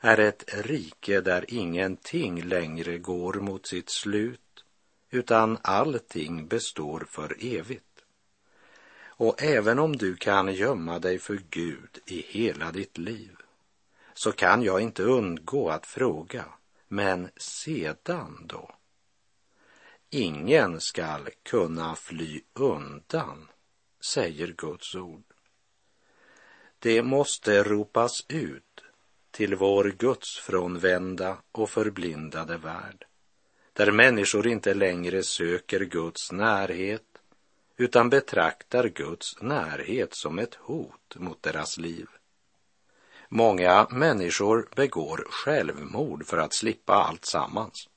är 0.00 0.18
ett 0.18 0.44
rike 0.64 1.20
där 1.20 1.44
ingenting 1.48 2.42
längre 2.42 2.98
går 2.98 3.34
mot 3.34 3.66
sitt 3.66 3.90
slut, 3.90 4.40
utan 5.10 5.58
allting 5.62 6.46
består 6.46 7.06
för 7.08 7.36
evigt. 7.40 7.84
Och 9.02 9.42
även 9.42 9.78
om 9.78 9.96
du 9.96 10.16
kan 10.16 10.54
gömma 10.54 10.98
dig 10.98 11.18
för 11.18 11.40
Gud 11.50 11.98
i 12.06 12.20
hela 12.28 12.72
ditt 12.72 12.98
liv 12.98 13.36
så 14.14 14.32
kan 14.32 14.62
jag 14.62 14.80
inte 14.80 15.02
undgå 15.02 15.70
att 15.70 15.86
fråga, 15.86 16.44
men 16.88 17.30
sedan 17.36 18.46
då? 18.46 18.74
Ingen 20.10 20.80
skall 20.80 21.28
kunna 21.42 21.94
fly 21.94 22.40
undan, 22.52 23.48
säger 24.00 24.46
Guds 24.46 24.94
ord. 24.94 25.24
Det 26.78 27.02
måste 27.02 27.62
ropas 27.62 28.24
ut 28.28 28.82
till 29.30 29.54
vår 29.54 29.84
gudsfrånvända 29.98 31.36
och 31.52 31.70
förblindade 31.70 32.56
värld, 32.56 33.06
där 33.72 33.90
människor 33.90 34.46
inte 34.46 34.74
längre 34.74 35.22
söker 35.22 35.80
Guds 35.80 36.32
närhet 36.32 37.02
utan 37.76 38.10
betraktar 38.10 38.88
Guds 38.88 39.42
närhet 39.42 40.14
som 40.14 40.38
ett 40.38 40.54
hot 40.54 41.16
mot 41.16 41.42
deras 41.42 41.78
liv. 41.78 42.06
Många 43.28 43.86
människor 43.90 44.68
begår 44.76 45.26
självmord 45.30 46.26
för 46.26 46.38
att 46.38 46.54
slippa 46.54 46.94
allt 46.94 47.24
sammans. 47.24 47.88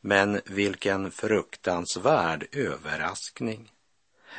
Men 0.00 0.40
vilken 0.44 1.10
fruktansvärd 1.10 2.46
överraskning 2.52 3.72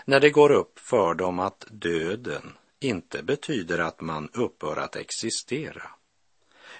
när 0.05 0.19
det 0.19 0.29
går 0.29 0.51
upp 0.51 0.79
för 0.79 1.13
dem 1.13 1.39
att 1.39 1.65
döden 1.69 2.53
inte 2.79 3.23
betyder 3.23 3.79
att 3.79 4.01
man 4.01 4.29
upphör 4.33 4.77
att 4.77 4.95
existera, 4.95 5.89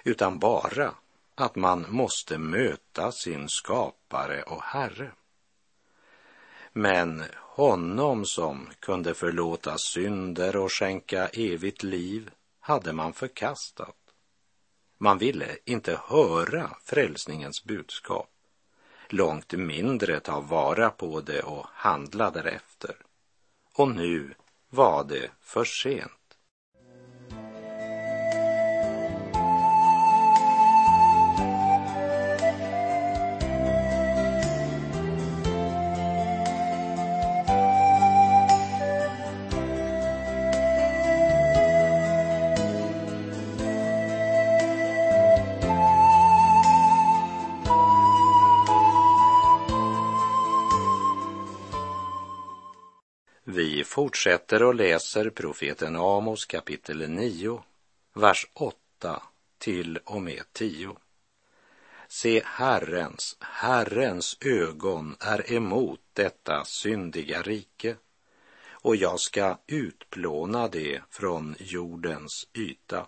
utan 0.04 0.38
bara 0.38 0.94
att 1.38 1.56
man 1.56 1.86
måste 1.88 2.38
möta 2.38 3.12
sin 3.12 3.48
skapare 3.48 4.42
och 4.42 4.62
Herre. 4.62 5.12
Men 6.72 7.24
honom 7.34 8.24
som 8.24 8.68
kunde 8.80 9.14
förlåta 9.14 9.78
synder 9.78 10.56
och 10.56 10.72
skänka 10.72 11.28
evigt 11.28 11.82
liv 11.82 12.30
hade 12.60 12.92
man 12.92 13.12
förkastat. 13.12 13.96
Man 14.98 15.18
ville 15.18 15.58
inte 15.64 16.00
höra 16.08 16.76
frälsningens 16.84 17.64
budskap, 17.64 18.30
långt 19.08 19.52
mindre 19.52 20.20
ta 20.20 20.40
vara 20.40 20.90
på 20.90 21.20
det 21.20 21.42
och 21.42 21.66
handla 21.72 22.30
därefter. 22.30 22.96
Och 23.72 23.88
nu 23.90 24.34
var 24.68 25.04
det 25.04 25.30
för 25.40 25.64
sent. 25.64 26.15
Fortsätter 53.96 54.62
och 54.62 54.74
läser 54.74 55.30
profeten 55.30 55.96
Amos 55.96 56.44
kapitel 56.44 57.10
9, 57.10 57.62
vers 58.14 58.46
8 58.54 59.22
till 59.58 59.98
och 60.04 60.22
med 60.22 60.42
10. 60.52 60.96
Se, 62.08 62.42
Herrens, 62.44 63.36
Herrens 63.40 64.36
ögon 64.40 65.16
är 65.20 65.52
emot 65.52 66.00
detta 66.12 66.64
syndiga 66.64 67.42
rike 67.42 67.96
och 68.70 68.96
jag 68.96 69.20
ska 69.20 69.58
utplåna 69.66 70.68
det 70.68 71.02
från 71.10 71.56
jordens 71.58 72.48
yta. 72.54 73.06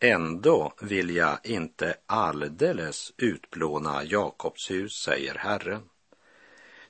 Ändå 0.00 0.72
vill 0.80 1.16
jag 1.16 1.38
inte 1.44 1.96
alldeles 2.06 3.12
utplåna 3.16 4.04
Jakobs 4.04 4.70
hus, 4.70 4.92
säger 4.92 5.34
Herren. 5.34 5.88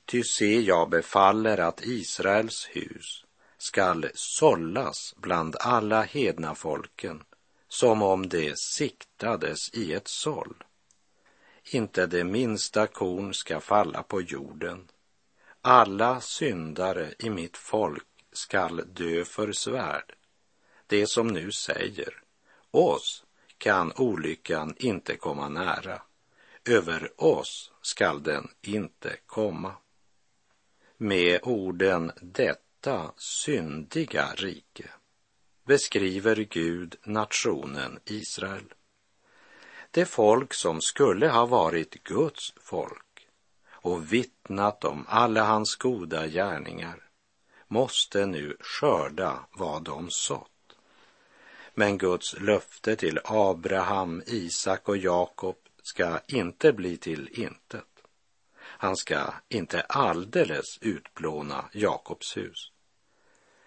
Ty 0.05 0.23
se, 0.23 0.61
jag 0.61 0.89
befaller 0.89 1.57
att 1.57 1.85
Israels 1.85 2.69
hus 2.71 3.25
skall 3.57 4.09
sållas 4.13 5.13
bland 5.17 5.55
alla 5.59 6.01
hedna 6.01 6.55
folken 6.55 7.23
som 7.67 8.01
om 8.01 8.29
det 8.29 8.57
siktades 8.59 9.73
i 9.73 9.93
ett 9.93 10.07
såll. 10.07 10.63
Inte 11.71 12.05
det 12.07 12.23
minsta 12.23 12.87
korn 12.87 13.33
ska 13.33 13.59
falla 13.59 14.03
på 14.03 14.21
jorden. 14.21 14.87
Alla 15.61 16.21
syndare 16.21 17.13
i 17.19 17.29
mitt 17.29 17.57
folk 17.57 18.07
skall 18.33 18.81
dö 18.93 19.25
för 19.25 19.51
svärd. 19.51 20.15
Det 20.87 21.07
som 21.07 21.27
nu 21.27 21.51
säger, 21.51 22.23
oss 22.71 23.25
kan 23.57 23.93
olyckan 23.95 24.75
inte 24.77 25.15
komma 25.15 25.49
nära. 25.49 26.01
Över 26.65 27.21
oss 27.23 27.71
skall 27.81 28.23
den 28.23 28.47
inte 28.61 29.15
komma 29.25 29.75
med 31.03 31.39
orden 31.43 32.11
detta 32.21 33.11
syndiga 33.17 34.27
rike 34.35 34.89
beskriver 35.65 36.35
Gud 36.35 36.95
nationen 37.03 37.99
Israel. 38.05 38.73
Det 39.91 40.05
folk 40.05 40.53
som 40.53 40.81
skulle 40.81 41.27
ha 41.27 41.45
varit 41.45 42.03
Guds 42.03 42.53
folk 42.61 43.27
och 43.67 44.13
vittnat 44.13 44.83
om 44.83 45.05
alla 45.07 45.43
hans 45.43 45.75
goda 45.75 46.27
gärningar 46.27 47.09
måste 47.67 48.25
nu 48.25 48.57
skörda 48.59 49.45
vad 49.51 49.83
de 49.83 50.07
sått. 50.09 50.75
Men 51.73 51.97
Guds 51.97 52.39
löfte 52.39 52.95
till 52.95 53.19
Abraham, 53.23 54.23
Isak 54.25 54.89
och 54.89 54.97
Jakob 54.97 55.57
ska 55.83 56.19
inte 56.27 56.73
bli 56.73 56.97
till 56.97 57.29
intet. 57.31 57.92
Han 58.83 58.97
ska 58.97 59.33
inte 59.49 59.81
alldeles 59.81 60.77
utplåna 60.81 61.65
Jakobs 61.71 62.37
hus. 62.37 62.71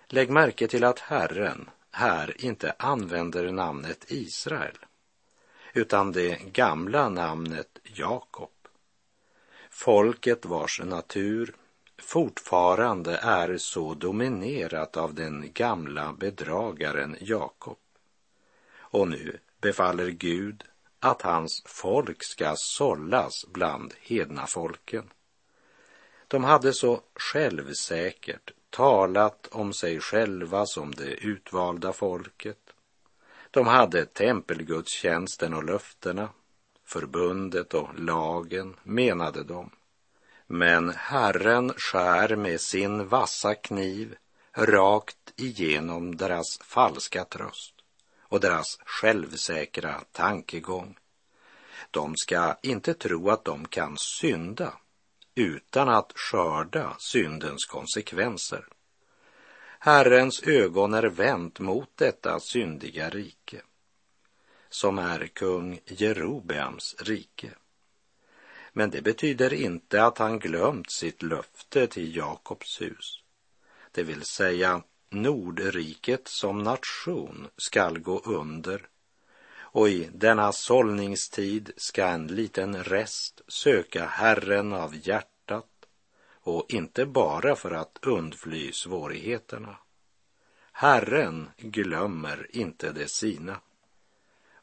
Lägg 0.08 0.30
märke 0.30 0.68
till 0.68 0.84
att 0.84 0.98
Herren 0.98 1.70
här 1.90 2.44
inte 2.44 2.74
använder 2.78 3.52
namnet 3.52 4.04
Israel, 4.08 4.78
utan 5.74 6.12
det 6.12 6.52
gamla 6.52 7.08
namnet 7.08 7.78
Jakob. 7.82 8.50
Folket 9.70 10.44
vars 10.44 10.80
natur 10.80 11.54
fortfarande 11.98 13.16
är 13.16 13.56
så 13.56 13.94
dominerat 13.94 14.96
av 14.96 15.14
den 15.14 15.52
gamla 15.52 16.12
bedragaren 16.12 17.16
Jakob. 17.20 17.78
Och 18.76 19.08
nu 19.08 19.38
befaller 19.60 20.08
Gud 20.08 20.64
att 21.06 21.22
hans 21.22 21.62
folk 21.66 22.24
ska 22.24 22.54
sållas 22.56 23.46
bland 23.48 23.94
hedna 24.00 24.46
folken. 24.46 25.10
De 26.28 26.44
hade 26.44 26.72
så 26.72 27.00
självsäkert 27.14 28.52
talat 28.70 29.48
om 29.50 29.72
sig 29.72 30.00
själva 30.00 30.66
som 30.66 30.94
det 30.94 31.10
utvalda 31.14 31.92
folket. 31.92 32.58
De 33.50 33.66
hade 33.66 34.04
tempelgudstjänsten 34.04 35.54
och 35.54 35.64
löftena, 35.64 36.28
förbundet 36.84 37.74
och 37.74 37.88
lagen, 37.98 38.76
menade 38.82 39.44
de. 39.44 39.70
Men 40.46 40.90
Herren 40.96 41.72
skär 41.76 42.36
med 42.36 42.60
sin 42.60 43.08
vassa 43.08 43.54
kniv 43.54 44.16
rakt 44.52 45.32
igenom 45.36 46.16
deras 46.16 46.58
falska 46.58 47.24
tröst 47.24 47.75
och 48.28 48.40
deras 48.40 48.78
självsäkra 48.84 50.00
tankegång. 50.12 50.98
De 51.90 52.16
ska 52.16 52.56
inte 52.62 52.94
tro 52.94 53.30
att 53.30 53.44
de 53.44 53.68
kan 53.68 53.96
synda 53.98 54.72
utan 55.34 55.88
att 55.88 56.12
skörda 56.14 56.96
syndens 56.98 57.66
konsekvenser. 57.66 58.66
Herrens 59.78 60.42
ögon 60.42 60.94
är 60.94 61.02
vänt 61.02 61.60
mot 61.60 61.90
detta 61.94 62.40
syndiga 62.40 63.10
rike, 63.10 63.62
som 64.68 64.98
är 64.98 65.26
kung 65.26 65.80
Jerobeams 65.84 66.96
rike. 66.98 67.50
Men 68.72 68.90
det 68.90 69.02
betyder 69.02 69.52
inte 69.52 70.04
att 70.04 70.18
han 70.18 70.38
glömt 70.38 70.90
sitt 70.90 71.22
löfte 71.22 71.86
till 71.86 72.16
Jakobs 72.16 72.80
hus, 72.80 73.22
det 73.92 74.02
vill 74.02 74.24
säga 74.24 74.82
Nordriket 75.10 76.28
som 76.28 76.58
nation 76.62 77.48
skall 77.56 77.98
gå 77.98 78.18
under 78.18 78.88
och 79.76 79.88
i 79.88 80.10
denna 80.14 80.52
sållningstid 80.52 81.72
ska 81.76 82.06
en 82.06 82.26
liten 82.26 82.84
rest 82.84 83.40
söka 83.48 84.06
Herren 84.06 84.72
av 84.72 85.08
hjärtat 85.08 85.86
och 86.40 86.66
inte 86.68 87.06
bara 87.06 87.56
för 87.56 87.70
att 87.70 87.98
undfly 88.02 88.72
svårigheterna. 88.72 89.76
Herren 90.72 91.50
glömmer 91.58 92.46
inte 92.56 92.92
det 92.92 93.10
sina. 93.10 93.60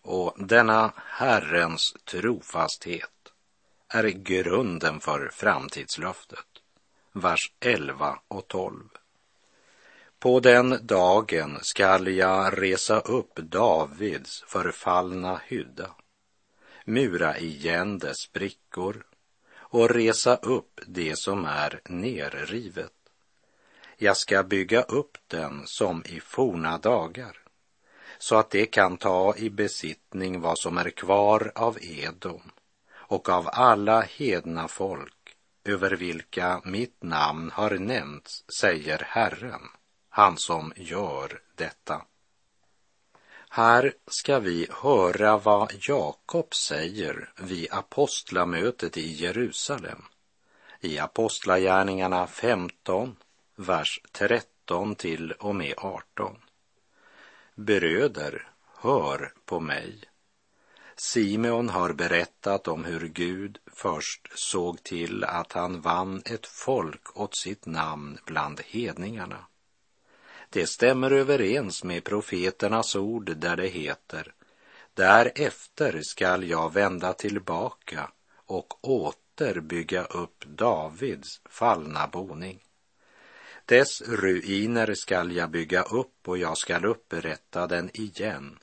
Och 0.01 0.35
denna 0.37 0.93
Herrens 0.95 1.95
trofasthet 2.05 3.33
är 3.87 4.03
grunden 4.03 4.99
för 4.99 5.29
framtidslöftet. 5.33 6.47
Vers 7.11 7.51
11 7.59 8.19
och 8.27 8.47
12. 8.47 8.89
På 10.23 10.39
den 10.39 10.79
dagen 10.87 11.59
skall 11.61 12.07
jag 12.07 12.61
resa 12.61 12.99
upp 12.99 13.35
Davids 13.35 14.43
förfallna 14.47 15.41
hydda, 15.47 15.89
mura 16.85 17.37
igen 17.37 17.97
dess 17.97 18.17
sprickor 18.17 19.05
och 19.55 19.89
resa 19.89 20.35
upp 20.35 20.81
det 20.87 21.19
som 21.19 21.45
är 21.45 21.81
nerrivet. 21.85 22.93
Jag 23.97 24.17
ska 24.17 24.43
bygga 24.43 24.81
upp 24.81 25.17
den 25.27 25.61
som 25.65 26.03
i 26.05 26.19
forna 26.19 26.77
dagar, 26.77 27.37
så 28.17 28.35
att 28.35 28.49
det 28.49 28.65
kan 28.65 28.97
ta 28.97 29.35
i 29.37 29.49
besittning 29.49 30.41
vad 30.41 30.59
som 30.59 30.77
är 30.77 30.89
kvar 30.89 31.51
av 31.55 31.77
Edom 31.81 32.51
och 32.93 33.29
av 33.29 33.49
alla 33.53 34.01
hedna 34.01 34.67
folk 34.67 35.35
över 35.63 35.91
vilka 35.91 36.61
mitt 36.65 37.03
namn 37.03 37.51
har 37.53 37.71
nämnts, 37.71 38.43
säger 38.59 39.07
Herren, 39.07 39.61
han 40.15 40.37
som 40.37 40.73
gör 40.75 41.41
detta. 41.55 42.01
Här 43.49 43.93
ska 44.07 44.39
vi 44.39 44.67
höra 44.71 45.37
vad 45.37 45.73
Jakob 45.79 46.55
säger 46.55 47.29
vid 47.37 47.67
apostlamötet 47.71 48.97
i 48.97 49.11
Jerusalem 49.11 50.03
i 50.79 50.99
Apostlagärningarna 50.99 52.27
15, 52.27 53.15
vers 53.55 54.01
13 54.11 54.95
till 54.95 55.31
och 55.31 55.55
med 55.55 55.73
18. 55.77 56.37
Bröder, 57.55 58.47
hör 58.77 59.33
på 59.45 59.59
mig. 59.59 60.03
Simeon 60.95 61.69
har 61.69 61.93
berättat 61.93 62.67
om 62.67 62.85
hur 62.85 63.07
Gud 63.07 63.59
först 63.73 64.39
såg 64.39 64.83
till 64.83 65.23
att 65.23 65.51
han 65.51 65.81
vann 65.81 66.21
ett 66.25 66.45
folk 66.45 67.17
åt 67.17 67.37
sitt 67.37 67.65
namn 67.65 68.17
bland 68.25 68.61
hedningarna. 68.61 69.45
Det 70.53 70.67
stämmer 70.67 71.11
överens 71.11 71.83
med 71.83 72.03
profeternas 72.03 72.95
ord 72.95 73.37
där 73.37 73.55
det 73.55 73.67
heter 73.67 74.33
Därefter 74.93 76.01
skall 76.01 76.43
jag 76.43 76.73
vända 76.73 77.13
tillbaka 77.13 78.11
och 78.35 78.87
åter 78.87 79.59
bygga 79.59 80.03
upp 80.03 80.45
Davids 80.45 81.41
fallna 81.49 82.07
boning. 82.07 82.59
Dess 83.65 84.01
ruiner 84.01 84.93
skall 84.93 85.31
jag 85.31 85.49
bygga 85.49 85.83
upp 85.83 86.27
och 86.27 86.37
jag 86.37 86.57
skall 86.57 86.85
upprätta 86.85 87.67
den 87.67 87.89
igen 87.93 88.59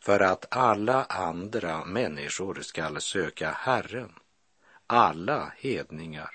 för 0.00 0.20
att 0.20 0.46
alla 0.50 1.04
andra 1.04 1.84
människor 1.84 2.60
skall 2.62 3.00
söka 3.00 3.50
Herren, 3.50 4.12
alla 4.86 5.52
hedningar 5.56 6.34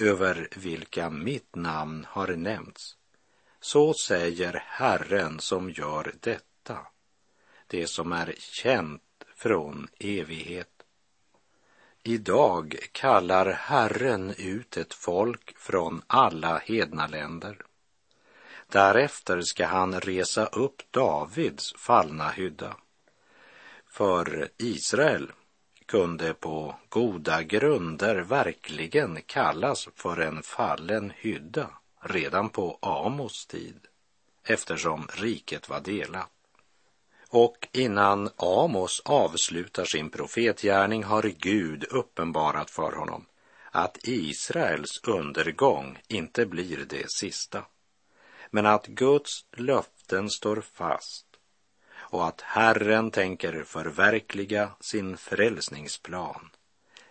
över 0.00 0.48
vilka 0.56 1.10
mitt 1.10 1.54
namn 1.54 2.06
har 2.08 2.28
nämnts. 2.28 2.96
Så 3.66 3.94
säger 3.94 4.62
Herren 4.66 5.40
som 5.40 5.70
gör 5.70 6.14
detta, 6.20 6.78
det 7.66 7.86
som 7.86 8.12
är 8.12 8.34
känt 8.38 9.02
från 9.34 9.88
evighet. 9.98 10.82
Idag 12.02 12.76
kallar 12.92 13.46
Herren 13.46 14.34
ut 14.38 14.76
ett 14.76 14.94
folk 14.94 15.58
från 15.58 16.02
alla 16.06 16.58
hedna 16.58 17.06
länder. 17.06 17.58
Därefter 18.68 19.40
ska 19.40 19.66
han 19.66 20.00
resa 20.00 20.46
upp 20.46 20.82
Davids 20.90 21.74
fallna 21.76 22.28
hydda. 22.28 22.76
För 23.86 24.48
Israel 24.56 25.32
kunde 25.86 26.34
på 26.34 26.76
goda 26.88 27.42
grunder 27.42 28.16
verkligen 28.16 29.22
kallas 29.22 29.88
för 29.94 30.20
en 30.20 30.42
fallen 30.42 31.12
hydda 31.16 31.70
redan 32.08 32.48
på 32.48 32.78
Amos 32.82 33.46
tid, 33.46 33.80
eftersom 34.44 35.08
riket 35.12 35.68
var 35.68 35.80
delat. 35.80 36.30
Och 37.28 37.68
innan 37.72 38.30
Amos 38.36 39.02
avslutar 39.04 39.84
sin 39.84 40.10
profetgärning 40.10 41.04
har 41.04 41.22
Gud 41.22 41.84
uppenbarat 41.84 42.70
för 42.70 42.92
honom 42.92 43.26
att 43.70 43.98
Israels 44.02 45.00
undergång 45.02 45.98
inte 46.08 46.46
blir 46.46 46.86
det 46.88 47.10
sista, 47.10 47.64
men 48.50 48.66
att 48.66 48.86
Guds 48.86 49.46
löften 49.56 50.30
står 50.30 50.60
fast 50.60 51.26
och 51.94 52.26
att 52.26 52.40
Herren 52.40 53.10
tänker 53.10 53.62
förverkliga 53.64 54.70
sin 54.80 55.16
frälsningsplan 55.16 56.50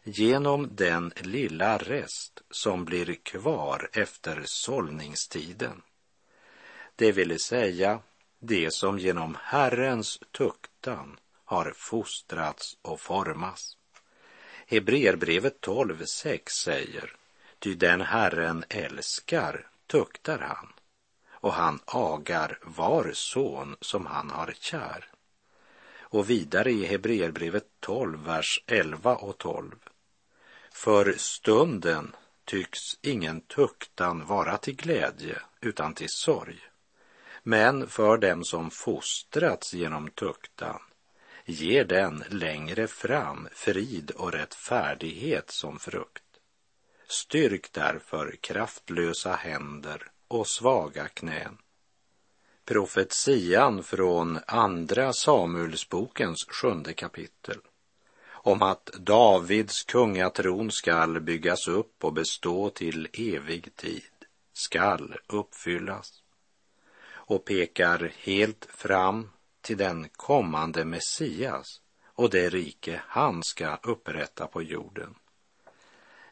genom 0.08 0.76
den 0.76 1.12
lilla 1.16 1.78
rest 1.78 2.42
som 2.50 2.86
blir 2.86 3.16
kvar 3.16 3.90
efter 3.94 4.44
sållningstiden. 4.46 5.82
Det 6.96 7.12
vill 7.12 7.40
säga 7.40 8.00
det 8.40 8.74
som 8.74 9.00
genom 9.00 9.38
Herrens 9.42 10.20
tuktan 10.32 11.20
har 11.46 11.74
fostrats 11.76 12.78
och 12.82 13.02
formats. 13.02 13.78
Hebreerbrevet 14.68 15.62
12.6 15.62 16.50
säger, 16.50 17.16
ty 17.60 17.76
den 17.76 18.02
Herren 18.02 18.64
älskar 18.70 19.68
tuktar 19.88 20.40
han 20.40 20.74
och 21.32 21.54
han 21.54 21.80
agar 21.86 22.60
var 22.64 23.12
son 23.14 23.76
som 23.82 24.06
han 24.06 24.30
har 24.30 24.54
kär. 24.60 25.10
Och 26.00 26.30
vidare 26.30 26.72
i 26.72 26.86
Hebreerbrevet 26.86 27.68
12, 27.80 28.26
vers 28.26 28.64
11 28.68 29.16
och 29.16 29.38
12. 29.38 29.85
För 30.76 31.14
stunden 31.18 32.16
tycks 32.46 32.80
ingen 33.02 33.42
tuktan 33.42 34.26
vara 34.26 34.58
till 34.58 34.76
glädje 34.76 35.42
utan 35.62 35.94
till 35.94 36.10
sorg. 36.10 36.60
Men 37.44 37.88
för 37.88 38.18
dem 38.18 38.44
som 38.44 38.72
fostrats 38.72 39.74
genom 39.74 40.10
tuktan 40.10 40.80
ger 41.46 41.86
den 41.86 42.24
längre 42.30 42.88
fram 42.88 43.48
frid 43.52 44.12
och 44.12 44.32
rättfärdighet 44.32 45.52
som 45.52 45.80
frukt. 45.80 46.24
Styrk 47.08 47.70
därför 47.72 48.36
kraftlösa 48.42 49.36
händer 49.36 50.12
och 50.28 50.48
svaga 50.48 51.08
knän. 51.08 51.58
Profetian 52.66 53.84
från 53.84 54.40
Andra 54.48 55.14
Samuelsbokens 55.14 56.46
sjunde 56.50 56.94
kapitel 56.94 57.62
om 58.46 58.62
att 58.62 58.86
Davids 58.86 59.84
kungatron 59.84 60.72
skall 60.72 61.20
byggas 61.20 61.68
upp 61.68 62.04
och 62.04 62.14
bestå 62.14 62.70
till 62.70 63.08
evig 63.14 63.76
tid 63.76 64.04
skall 64.54 65.16
uppfyllas 65.28 66.24
och 67.08 67.46
pekar 67.46 68.12
helt 68.18 68.68
fram 68.70 69.30
till 69.62 69.78
den 69.78 70.10
kommande 70.10 70.86
Messias 70.86 71.82
och 72.06 72.30
det 72.30 72.50
rike 72.50 73.02
han 73.08 73.44
ska 73.44 73.76
upprätta 73.84 74.48
på 74.48 74.62
jorden. 74.62 75.16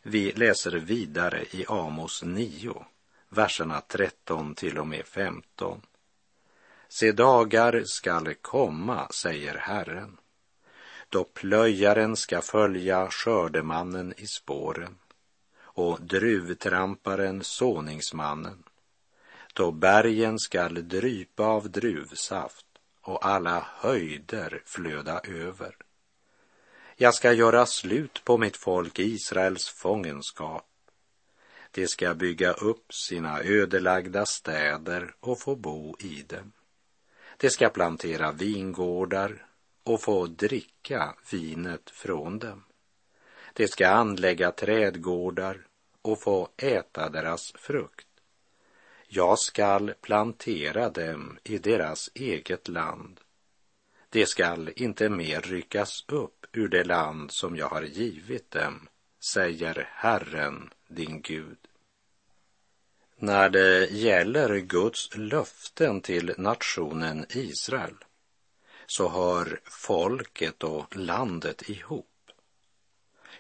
Vi 0.02 0.32
läser 0.32 0.71
vidare 0.71 1.45
i 1.52 1.65
Amos 1.67 2.23
9, 2.23 2.86
verserna 3.30 3.82
13 3.82 4.56
till 4.56 4.78
och 4.78 4.88
med 4.88 5.06
15. 5.06 5.82
Se 6.88 7.12
dagar 7.12 7.84
skall 7.86 8.34
komma, 8.34 9.08
säger 9.12 9.58
Herren, 9.58 10.17
då 11.13 11.23
plöjaren 11.23 12.15
ska 12.15 12.41
följa 12.41 13.10
skördemannen 13.10 14.13
i 14.17 14.28
spåren 14.28 14.97
och 15.62 16.02
druvtramparen 16.02 17.43
såningsmannen, 17.43 18.63
då 19.54 19.71
bergen 19.71 20.39
skall 20.39 20.88
drypa 20.88 21.43
av 21.43 21.71
druvsaft 21.71 22.65
och 23.02 23.26
alla 23.26 23.67
höjder 23.69 24.62
flöda 24.65 25.21
över. 25.23 25.76
Jag 26.95 27.13
ska 27.13 27.34
göra 27.34 27.65
slut 27.65 28.21
på 28.23 28.38
mitt 28.38 28.58
folk 28.58 28.99
Israels 28.99 29.69
fångenskap 29.69 30.65
de 31.71 31.88
ska 31.88 32.13
bygga 32.13 32.52
upp 32.52 32.93
sina 32.93 33.41
ödelagda 33.41 34.26
städer 34.26 35.15
och 35.19 35.39
få 35.39 35.56
bo 35.56 35.95
i 35.99 36.21
dem. 36.21 36.52
De 37.38 37.49
ska 37.49 37.69
plantera 37.69 38.32
vingårdar 38.32 39.45
och 39.84 40.02
få 40.02 40.26
dricka 40.26 41.15
vinet 41.32 41.89
från 41.89 42.39
dem. 42.39 42.63
De 43.54 43.67
ska 43.67 43.88
anlägga 43.88 44.52
trädgårdar 44.52 45.67
och 46.02 46.22
få 46.22 46.50
äta 46.58 47.10
deras 47.10 47.52
frukt. 47.56 48.08
Jag 49.08 49.39
skall 49.39 49.93
plantera 50.02 50.89
dem 50.89 51.38
i 51.43 51.58
deras 51.58 52.10
eget 52.13 52.67
land. 52.67 53.19
De 54.10 54.26
skall 54.26 54.72
inte 54.76 55.10
mer 55.10 55.41
ryckas 55.41 56.06
upp 56.08 56.46
ur 56.52 56.67
det 56.67 56.84
land 56.84 57.32
som 57.32 57.56
jag 57.56 57.67
har 57.69 57.82
givit 57.82 58.52
dem, 58.52 58.88
säger 59.19 59.89
Herren, 59.91 60.69
din 60.88 61.22
Gud. 61.22 61.58
När 63.17 63.50
det 63.50 63.91
gäller 63.91 64.58
Guds 64.58 65.10
löften 65.15 66.02
till 66.02 66.34
nationen 66.38 67.26
Israel 67.30 67.96
så 68.97 69.10
hör 69.10 69.60
folket 69.63 70.63
och 70.63 70.95
landet 70.95 71.69
ihop. 71.69 72.32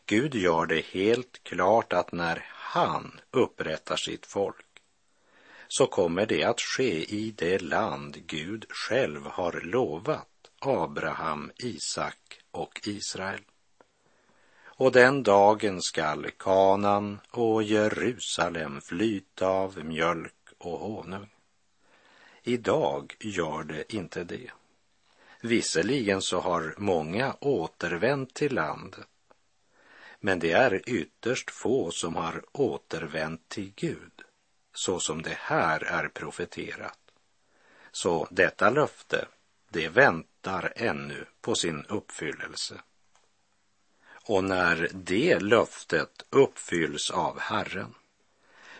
Gud 0.05 0.35
gör 0.35 0.65
det 0.65 0.85
helt 0.85 1.43
klart 1.43 1.93
att 1.93 2.11
när 2.11 2.45
han 2.49 3.19
upprättar 3.31 3.95
sitt 3.95 4.25
folk 4.25 4.65
så 5.67 5.87
kommer 5.87 6.25
det 6.25 6.43
att 6.43 6.61
ske 6.61 7.15
i 7.15 7.31
det 7.31 7.61
land 7.61 8.17
Gud 8.25 8.65
själv 8.69 9.25
har 9.25 9.61
lovat 9.63 10.51
Abraham, 10.59 11.51
Isak 11.57 12.39
och 12.51 12.81
Israel. 12.87 13.41
Och 14.65 14.91
den 14.91 15.23
dagen 15.23 15.81
skall 15.81 16.31
Kanan 16.37 17.19
och 17.31 17.63
Jerusalem 17.63 18.81
flyta 18.81 19.47
av 19.47 19.85
mjölk 19.85 20.35
och 20.57 20.79
honung. 20.79 21.29
Idag 22.43 23.15
gör 23.19 23.63
det 23.63 23.93
inte 23.93 24.23
det. 24.23 24.51
Visserligen 25.45 26.21
så 26.21 26.39
har 26.39 26.75
många 26.77 27.35
återvänt 27.39 28.33
till 28.33 28.53
landet, 28.53 29.07
men 30.19 30.39
det 30.39 30.51
är 30.51 30.89
ytterst 30.89 31.51
få 31.51 31.91
som 31.91 32.15
har 32.15 32.43
återvänt 32.51 33.49
till 33.49 33.73
Gud, 33.75 34.21
så 34.73 34.99
som 34.99 35.21
det 35.21 35.37
här 35.39 35.83
är 35.83 36.07
profeterat. 36.07 36.99
Så 37.91 38.27
detta 38.31 38.69
löfte, 38.69 39.27
det 39.69 39.89
väntar 39.89 40.73
ännu 40.75 41.25
på 41.41 41.55
sin 41.55 41.85
uppfyllelse. 41.85 42.81
Och 44.25 44.43
när 44.43 44.89
det 44.93 45.39
löftet 45.39 46.25
uppfylls 46.29 47.11
av 47.11 47.39
Herren, 47.39 47.93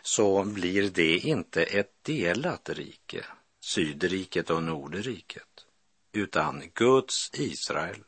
så 0.02 0.44
blir 0.44 0.90
det 0.90 1.18
inte 1.18 1.64
ett 1.64 1.94
delat 2.02 2.70
rike, 2.70 3.26
Sydriket 3.60 4.50
och 4.50 4.64
Nordriket, 4.64 5.53
utan 6.14 6.64
Guds 6.74 7.30
Israel, 7.34 8.04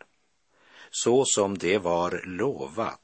så 0.91 1.25
som 1.25 1.57
det 1.57 1.77
var 1.77 2.21
lovat 2.25 3.01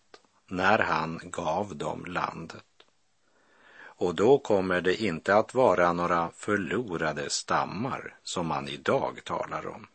när 0.48 0.80
han 0.80 1.20
gav 1.24 1.76
dem 1.76 2.06
landet. 2.06 2.64
Och 4.02 4.16
då 4.16 4.40
kommer 4.40 4.82
det 4.82 5.04
inte 5.04 5.36
att 5.36 5.54
vara 5.54 5.94
några 5.94 6.32
förlorade 6.32 7.30
stammar 7.30 8.16
som 8.24 8.48
man 8.48 8.68
idag 8.68 9.24
talar 9.24 9.68
om. 9.68 9.88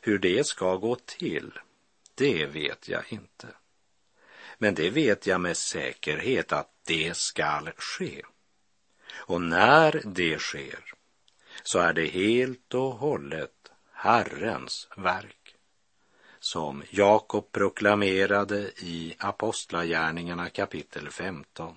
Hur 0.00 0.18
det 0.18 0.46
ska 0.46 0.76
gå 0.76 0.94
till, 0.94 1.58
det 2.14 2.46
vet 2.46 2.88
jag 2.88 3.12
inte. 3.12 3.48
Men 4.58 4.74
det 4.74 4.90
vet 4.90 5.26
jag 5.26 5.40
med 5.40 5.56
säkerhet 5.56 6.52
att 6.52 6.70
det 6.86 7.16
skall 7.16 7.70
ske. 7.76 8.22
Och 9.14 9.40
när 9.40 10.02
det 10.04 10.38
sker 10.38 10.94
så 11.62 11.78
är 11.78 11.92
det 11.92 12.06
helt 12.06 12.74
och 12.74 12.94
hållet 12.94 13.61
Herrens 14.04 14.88
verk. 14.96 15.54
Som 16.40 16.82
Jakob 16.90 17.52
proklamerade 17.52 18.70
i 18.78 19.14
Apostlagärningarna 19.18 20.48
kapitel 20.48 21.10
15. 21.10 21.74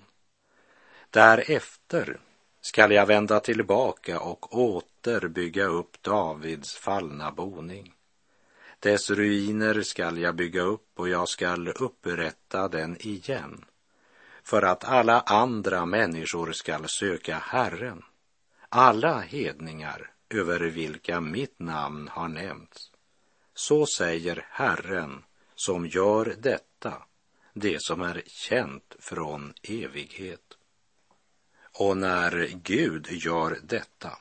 Därefter 1.10 2.20
skall 2.60 2.92
jag 2.92 3.06
vända 3.06 3.40
tillbaka 3.40 4.20
och 4.20 4.56
åter 4.58 5.28
bygga 5.28 5.64
upp 5.64 6.02
Davids 6.02 6.74
fallna 6.74 7.30
boning. 7.32 7.92
Dess 8.80 9.10
ruiner 9.10 9.82
skall 9.82 10.18
jag 10.18 10.34
bygga 10.34 10.62
upp 10.62 10.90
och 10.94 11.08
jag 11.08 11.28
skall 11.28 11.68
upprätta 11.68 12.68
den 12.68 12.96
igen 13.00 13.64
för 14.42 14.62
att 14.62 14.84
alla 14.84 15.20
andra 15.20 15.86
människor 15.86 16.52
skall 16.52 16.88
söka 16.88 17.38
Herren 17.38 18.02
alla 18.68 19.20
hedningar 19.20 20.15
över 20.30 20.60
vilka 20.60 21.20
mitt 21.20 21.58
namn 21.58 22.08
har 22.08 22.28
nämnts. 22.28 22.90
Så 23.54 23.86
säger 23.86 24.46
Herren 24.50 25.24
som 25.54 25.86
gör 25.86 26.36
detta, 26.38 27.02
det 27.54 27.82
som 27.82 28.02
är 28.02 28.22
känt 28.26 28.96
från 28.98 29.54
evighet. 29.62 30.56
Och 31.78 31.96
när 31.96 32.50
Gud 32.62 33.06
gör 33.10 33.58
detta 33.62 34.18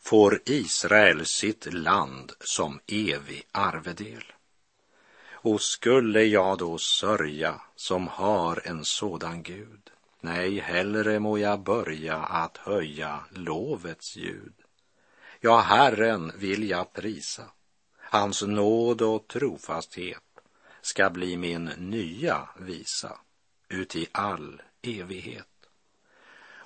får 0.00 0.40
Israel 0.44 1.26
sitt 1.26 1.72
land 1.72 2.32
som 2.40 2.80
evig 2.86 3.42
arvedel. 3.52 4.24
Och 5.32 5.62
skulle 5.62 6.24
jag 6.24 6.58
då 6.58 6.78
sörja 6.78 7.60
som 7.76 8.08
har 8.08 8.62
en 8.64 8.84
sådan 8.84 9.42
Gud, 9.42 9.90
Nej, 10.22 10.58
hellre 10.58 11.18
må 11.18 11.38
jag 11.38 11.60
börja 11.60 12.16
att 12.16 12.56
höja 12.56 13.20
lovets 13.30 14.16
ljud. 14.16 14.52
Ja, 15.40 15.60
Herren 15.60 16.32
vill 16.36 16.70
jag 16.70 16.92
prisa. 16.92 17.44
Hans 17.96 18.42
nåd 18.42 19.02
och 19.02 19.28
trofasthet 19.28 20.22
ska 20.80 21.10
bli 21.10 21.36
min 21.36 21.64
nya 21.64 22.48
visa 22.58 23.18
uti 23.68 24.06
all 24.12 24.62
evighet. 24.82 25.46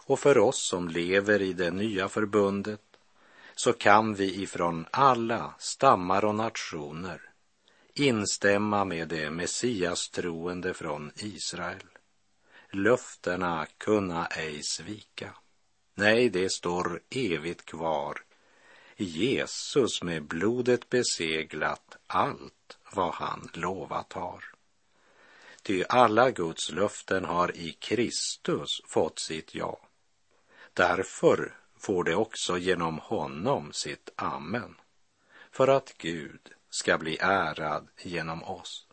Och 0.06 0.18
för 0.18 0.38
oss 0.38 0.68
som 0.68 0.88
lever 0.88 1.42
i 1.42 1.52
det 1.52 1.70
nya 1.70 2.08
förbundet 2.08 2.80
så 3.54 3.72
kan 3.72 4.14
vi 4.14 4.42
ifrån 4.42 4.86
alla 4.90 5.54
stammar 5.58 6.24
och 6.24 6.34
nationer 6.34 7.20
instämma 7.94 8.84
med 8.84 9.08
det 9.08 9.30
Messias 9.30 10.08
troende 10.10 10.74
från 10.74 11.10
Israel 11.16 11.94
löftena 12.74 13.66
kunna 13.78 14.26
ej 14.26 14.60
svika. 14.62 15.34
Nej, 15.94 16.28
det 16.28 16.52
står 16.52 17.00
evigt 17.10 17.64
kvar. 17.64 18.23
Jesus 18.96 20.02
med 20.02 20.22
blodet 20.24 20.90
beseglat 20.90 21.96
allt 22.06 22.78
vad 22.92 23.14
han 23.14 23.48
lovat 23.52 24.12
har. 24.12 24.44
Ty 25.62 25.84
alla 25.88 26.30
Guds 26.30 26.72
löften 26.72 27.24
har 27.24 27.56
i 27.56 27.72
Kristus 27.72 28.80
fått 28.88 29.18
sitt 29.18 29.54
ja. 29.54 29.80
Därför 30.72 31.56
får 31.76 32.04
det 32.04 32.14
också 32.14 32.58
genom 32.58 32.98
honom 32.98 33.72
sitt 33.72 34.10
amen, 34.16 34.74
för 35.50 35.68
att 35.68 35.94
Gud 35.98 36.40
ska 36.70 36.98
bli 36.98 37.18
ärad 37.20 37.88
genom 38.02 38.44
oss. 38.44 38.86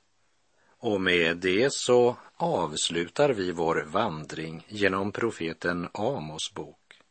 Och 0.78 1.02
med 1.02 1.38
det 1.38 1.74
så 1.74 2.16
avslutar 2.38 3.30
vi 3.30 3.52
vår 3.52 3.84
vandring 3.88 4.66
genom 4.68 5.12
profeten 5.12 5.90
Amos 5.94 6.54
bok 6.54 7.02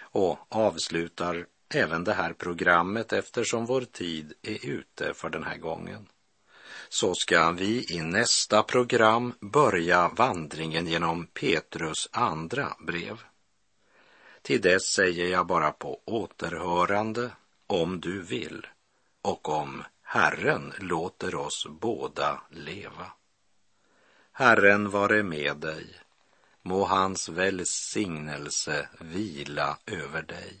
och 0.00 0.38
avslutar 0.48 1.46
även 1.74 2.04
det 2.04 2.12
här 2.12 2.32
programmet 2.32 3.12
eftersom 3.12 3.66
vår 3.66 3.80
tid 3.80 4.32
är 4.42 4.66
ute 4.66 5.14
för 5.14 5.30
den 5.30 5.44
här 5.44 5.56
gången. 5.56 6.06
Så 6.88 7.14
ska 7.14 7.50
vi 7.50 7.86
i 7.94 8.00
nästa 8.00 8.62
program 8.62 9.34
börja 9.40 10.08
vandringen 10.08 10.86
genom 10.86 11.26
Petrus 11.26 12.08
andra 12.12 12.76
brev. 12.86 13.20
Till 14.42 14.60
dess 14.60 14.82
säger 14.82 15.26
jag 15.26 15.46
bara 15.46 15.72
på 15.72 16.00
återhörande 16.04 17.30
om 17.66 18.00
du 18.00 18.22
vill 18.22 18.66
och 19.22 19.48
om 19.48 19.82
Herren 20.02 20.72
låter 20.78 21.34
oss 21.34 21.66
båda 21.70 22.42
leva. 22.50 23.06
Herren 24.32 24.90
vare 24.90 25.22
med 25.22 25.56
dig. 25.56 25.86
Må 26.62 26.84
hans 26.84 27.28
välsignelse 27.28 28.88
vila 29.00 29.78
över 29.86 30.22
dig. 30.22 30.60